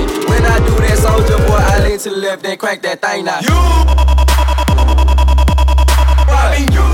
[1.04, 3.40] Soldier boy, I lean to the left, then crank that thing now.
[3.44, 3.54] You.
[6.30, 6.93] Why me you?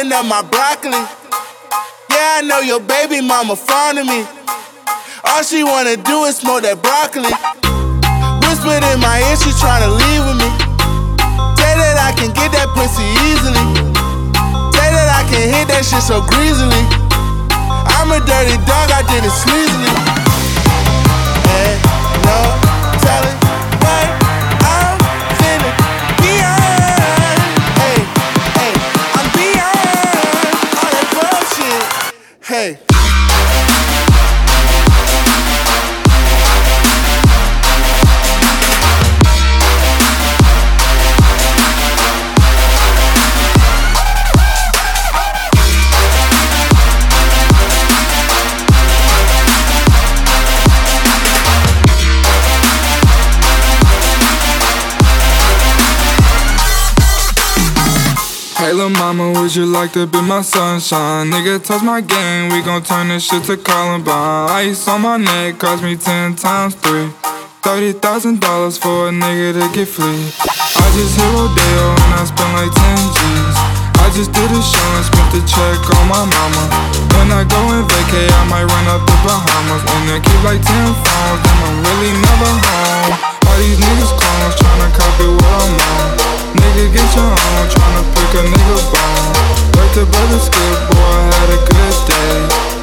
[0.00, 0.96] pulling up my broccoli.
[2.10, 4.24] Yeah, I know your baby mama fond of me.
[5.24, 7.28] All she wanna do is smoke that broccoli.
[8.48, 10.50] Whispered in my ear, she tryna leave with me.
[11.56, 13.60] Tell that I can get that pussy easily.
[14.72, 16.82] Tell that I can hit that shit so greasily.
[17.96, 19.92] I'm a dirty dog, I did it sleazily.
[21.44, 21.76] Hey,
[22.24, 22.79] no.
[32.50, 32.76] hey,
[58.70, 61.26] Hey lil' mama, would you like to be my sunshine?
[61.26, 64.46] Nigga, touch my game, we gon' turn this shit to Columbine.
[64.62, 67.10] Ice on my neck cost me ten times three.
[67.66, 70.22] Thirty thousand dollars for a nigga to get free.
[70.46, 73.56] I just hit Rodeo and I spent like ten G's.
[73.98, 76.62] I just did a show and spent the check on my mama.
[77.18, 79.82] When I go and vacay, I might run up the Bahamas.
[79.82, 83.39] And then keep like ten phones, and I'm really never home.
[83.60, 86.16] These niggas clones tryna copy what I'm on.
[86.56, 89.36] Nigga, get your own, tryna pick a nigga bone.
[89.76, 92.32] Work the brother skip, boy, I had a good day.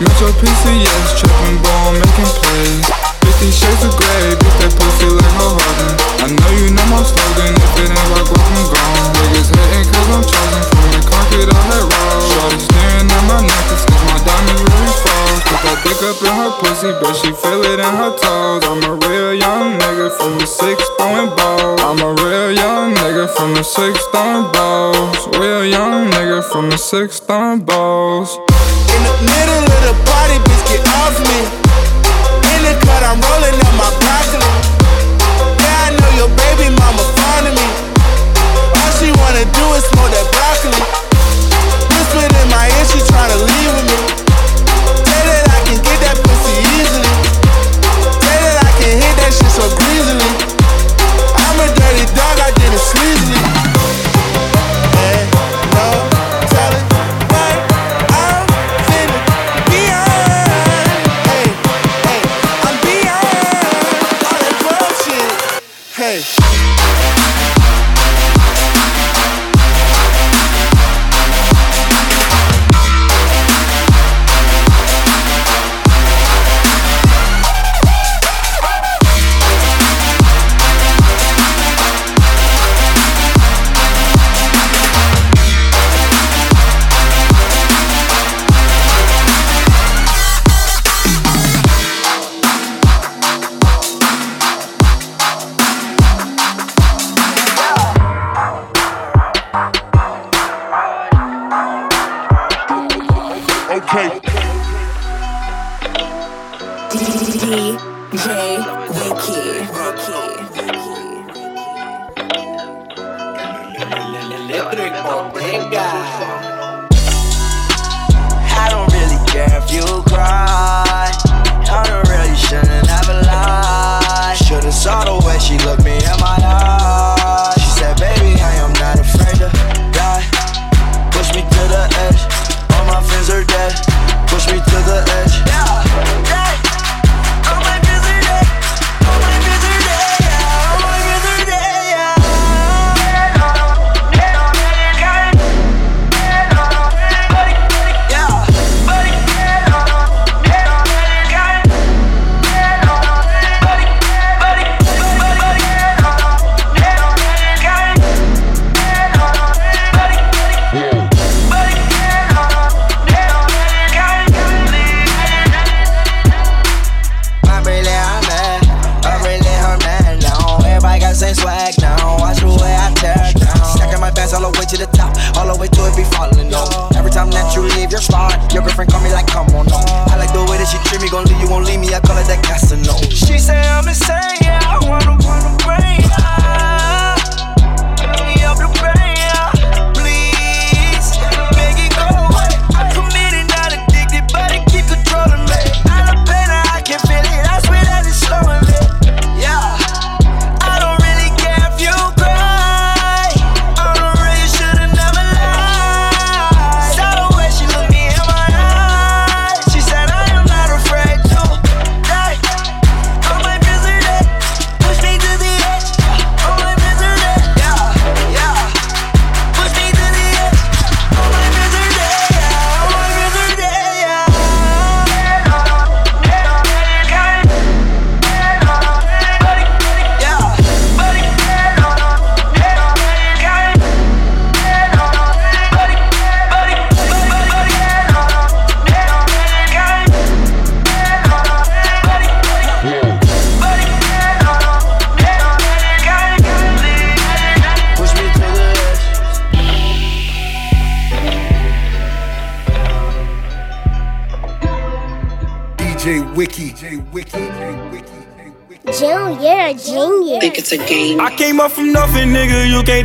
[0.06, 2.86] Metro PCS, trippin' ball, making plays.
[3.26, 5.94] Fifty shades of gray, bitch, that pussy like Ho Hogan.
[6.22, 9.18] I know you know my slogan, if it ain't like rock, I'm gone.
[9.18, 12.22] Niggas hating cause I'm chosen from the concrete I had roll.
[12.22, 15.17] Shorty staring at my necklace cause my diamonds really fall.
[15.48, 18.68] Put that dick up in her pussy, bet she feel it in her toes.
[18.68, 21.80] I'm a real young nigga from the six throwing balls.
[21.88, 25.24] I'm a real young nigga from the six throwing balls.
[25.40, 28.36] Real young nigga from the six throwing balls.
[28.92, 31.40] In the middle of the party, bitch, get off me.
[32.52, 34.52] In the cut, I'm rolling up my broccoli.
[35.64, 37.68] Yeah, I know your baby mama fond of me.
[38.76, 40.28] All she wanna do is smoke that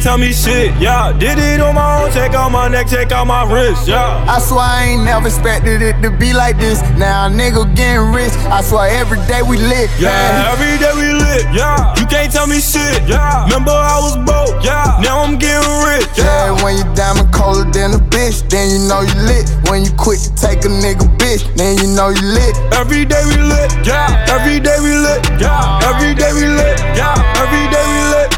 [0.02, 0.74] can't tell me shit.
[0.80, 2.10] Yeah, did it on my own.
[2.10, 3.86] Check out my neck, check out my wrist.
[3.86, 4.26] Yeah.
[4.26, 6.82] I swear I ain't never expected it to be like this.
[6.98, 8.32] Now a nigga getting rich.
[8.50, 9.90] I swear every day we lit.
[10.00, 11.46] Yeah, every day we lit.
[11.54, 13.06] Yeah, you can't tell me shit.
[13.06, 14.64] Yeah, remember I was broke.
[14.64, 16.10] Yeah, now I'm getting rich.
[16.18, 19.46] Yeah, when you diamond colder than a bitch, then you know you lit.
[19.70, 22.58] When you quit to take a nigga bitch, then you know you lit.
[22.74, 23.70] Every day we lit.
[23.86, 25.22] Yeah, every day we lit.
[25.38, 26.78] Yeah, every day we lit.
[26.98, 28.31] Yeah, every day we lit.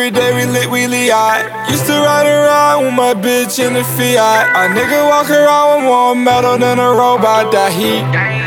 [0.00, 1.12] Every day we lit, we lit.
[1.12, 4.48] I used to ride around with my bitch in the Fiat.
[4.56, 8.00] A nigga walk around with more metal than a robot that heat.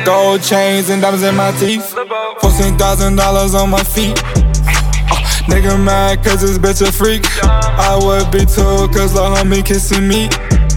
[0.03, 1.93] Gold chains and diamonds in my teeth.
[2.41, 4.17] Fourteen thousand dollars on my feet.
[4.25, 7.23] Uh, nigga mad cause this bitch a freak.
[7.43, 10.29] I would be too cause the homie kissing me.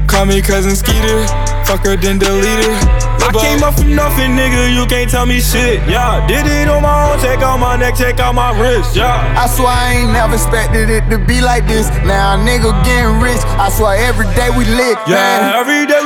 [0.07, 1.27] Call me cousin Skeeter.
[1.65, 2.96] Fuck her, then delete her.
[3.27, 4.71] I came up from nothing, nigga.
[4.71, 5.83] You can't tell me shit.
[5.91, 7.19] Yeah, did it on my own.
[7.19, 8.95] Check out my neck, check out my wrist.
[8.95, 9.19] Yeah.
[9.35, 11.91] I swear I ain't never expected it to be like this.
[12.07, 13.43] Now nigga getting rich.
[13.59, 14.95] I swear every day we lit.
[15.11, 15.59] Yeah, man.
[15.59, 16.06] every day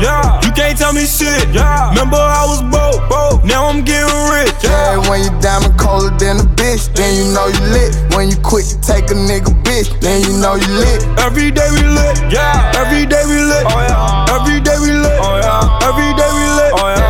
[0.00, 1.48] Yeah, you can't tell me shit.
[1.50, 3.44] Yeah, remember I was broke, broke.
[3.44, 4.54] Now I'm getting rich.
[4.62, 7.92] Yeah, when you diamond colder than a bitch, then you know you lit.
[8.14, 11.02] When you quit to take a nigga bitch, then you know you lit.
[11.18, 12.16] Every day we lit.
[12.32, 13.64] Yeah, every day we lit.
[13.68, 15.18] Oh yeah, every day we lit.
[15.20, 16.72] Oh yeah, every day we lit.
[16.78, 17.03] Oh yeah,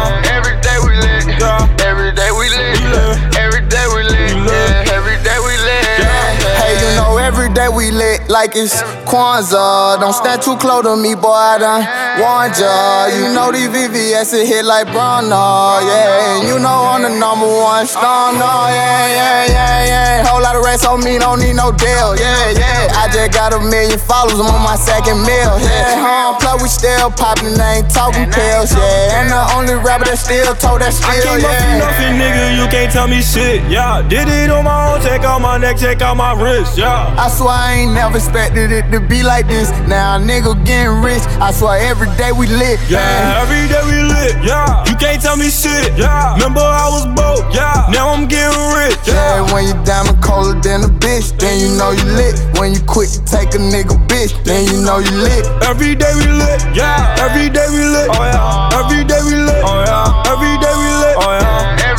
[8.44, 8.76] like it's
[9.08, 9.98] Kwanzaa.
[10.00, 11.32] Don't stand too close to me, boy.
[11.32, 11.82] I done
[12.20, 13.08] warned ya.
[13.08, 16.36] You know these VVS it hit like Bruno, yeah.
[16.36, 20.28] And you know I'm the number one star, no, yeah, yeah, yeah, yeah.
[20.28, 23.00] Whole lot of rest on me, don't need no deal, yeah, yeah.
[23.00, 26.04] I just got a million followers, I'm on my second meal, yeah.
[26.04, 29.20] Home plug, we still poppin', ain't talking pills, yeah.
[29.20, 32.44] And the only rapper that still told that I still, came up from nothing, nigga.
[32.60, 33.64] You can't tell me shit.
[33.72, 35.00] Yeah, did it on my own.
[35.00, 36.76] Check out my neck, check out my wrist.
[36.76, 37.14] Yeah.
[37.16, 39.70] I swear I ain't never expected it to be like this.
[39.86, 41.22] Now a nigga getting rich.
[41.38, 42.82] I swear every day we lit.
[42.90, 44.34] Yeah, every day we lit.
[44.42, 45.94] Yeah, you can't tell me shit.
[45.94, 47.46] Yeah, remember I was broke.
[47.54, 48.98] Yeah, now I'm getting rich.
[49.06, 52.34] Yeah, when you diamond colder than a bitch, then you know you lit.
[52.58, 55.46] When you quit to take a nigga bitch, then you know you lit.
[55.62, 56.58] Every day we lit.
[56.74, 58.10] Yeah, every day we lit.
[58.10, 59.62] Oh yeah, every day we lit.
[59.62, 61.14] Oh yeah, every day we lit.
[61.22, 61.93] Oh yeah,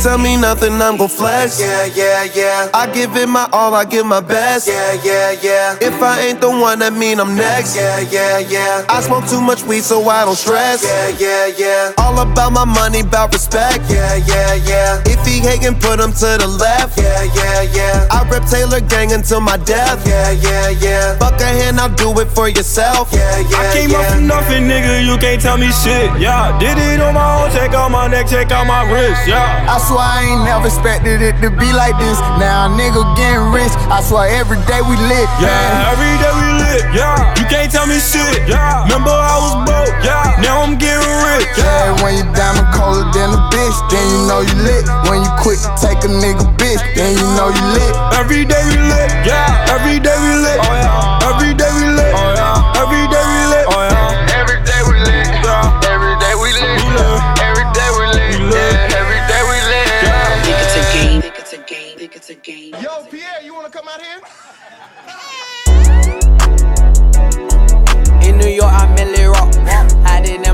[0.00, 1.60] can't tell me nothing, I'm gon' flex.
[1.60, 2.70] Yeah, yeah, yeah.
[2.72, 4.66] I give it my all, I give my best.
[4.66, 5.76] Yeah, yeah, yeah.
[5.80, 7.76] If I ain't the one, that mean I'm next.
[7.76, 8.86] Yeah, yeah, yeah.
[8.88, 10.84] I smoke too much weed, so I don't stress.
[10.84, 11.92] Yeah, yeah, yeah.
[11.98, 13.84] All about my money, about respect.
[13.90, 15.02] Yeah, yeah, yeah.
[15.04, 16.98] If he hating, put him to the left.
[16.98, 18.08] Yeah, yeah, yeah.
[18.10, 20.06] I rep Taylor Gang until my death.
[20.06, 21.18] Yeah, yeah, yeah.
[21.18, 23.12] Fuck a hand, I'll do it for yourself.
[23.12, 23.98] Yeah, yeah, I came yeah.
[23.98, 25.04] up from nothing, nigga.
[25.04, 26.08] You can't tell me shit.
[26.18, 27.50] Yeah, did it on my own.
[27.52, 29.28] Check out my neck, check out my wrist.
[29.28, 29.68] Yeah.
[29.68, 32.14] I swear I ain't never expected it to be like this.
[32.38, 33.74] Now a nigga getting rich.
[33.90, 35.26] I swear every day we lit.
[35.42, 36.82] Yeah, every day we lit.
[36.94, 38.46] Yeah, you can't tell me shit.
[38.46, 39.90] Yeah, remember I was broke.
[40.06, 41.50] Yeah, now I'm getting rich.
[41.58, 44.86] Yeah, when you diamond colder than a bitch, then you know you lit.
[45.10, 47.92] When you quit to take a nigga bitch, then you know you lit.
[48.14, 49.10] Every day we lit.
[49.26, 50.58] Yeah, every day we lit.
[50.62, 51.19] Oh yeah,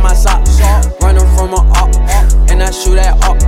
[0.07, 0.41] my sock.
[1.03, 1.91] Running from a up,
[2.49, 3.43] and I shoot that up.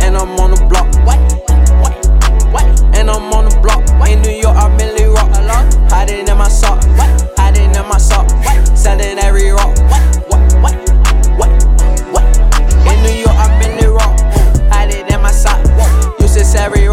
[0.00, 0.88] And I'm on the block.
[2.96, 3.82] And I'm on the block.
[4.08, 5.30] In New York, I barely Millie Rock.
[5.90, 6.82] Hiding in my sock.
[7.36, 8.26] Hiding in my sock.
[8.74, 9.76] Selling every rock.
[12.88, 14.18] In New York, I barely Rock.
[14.72, 15.60] Hiding in my sock.
[16.20, 16.83] Use this every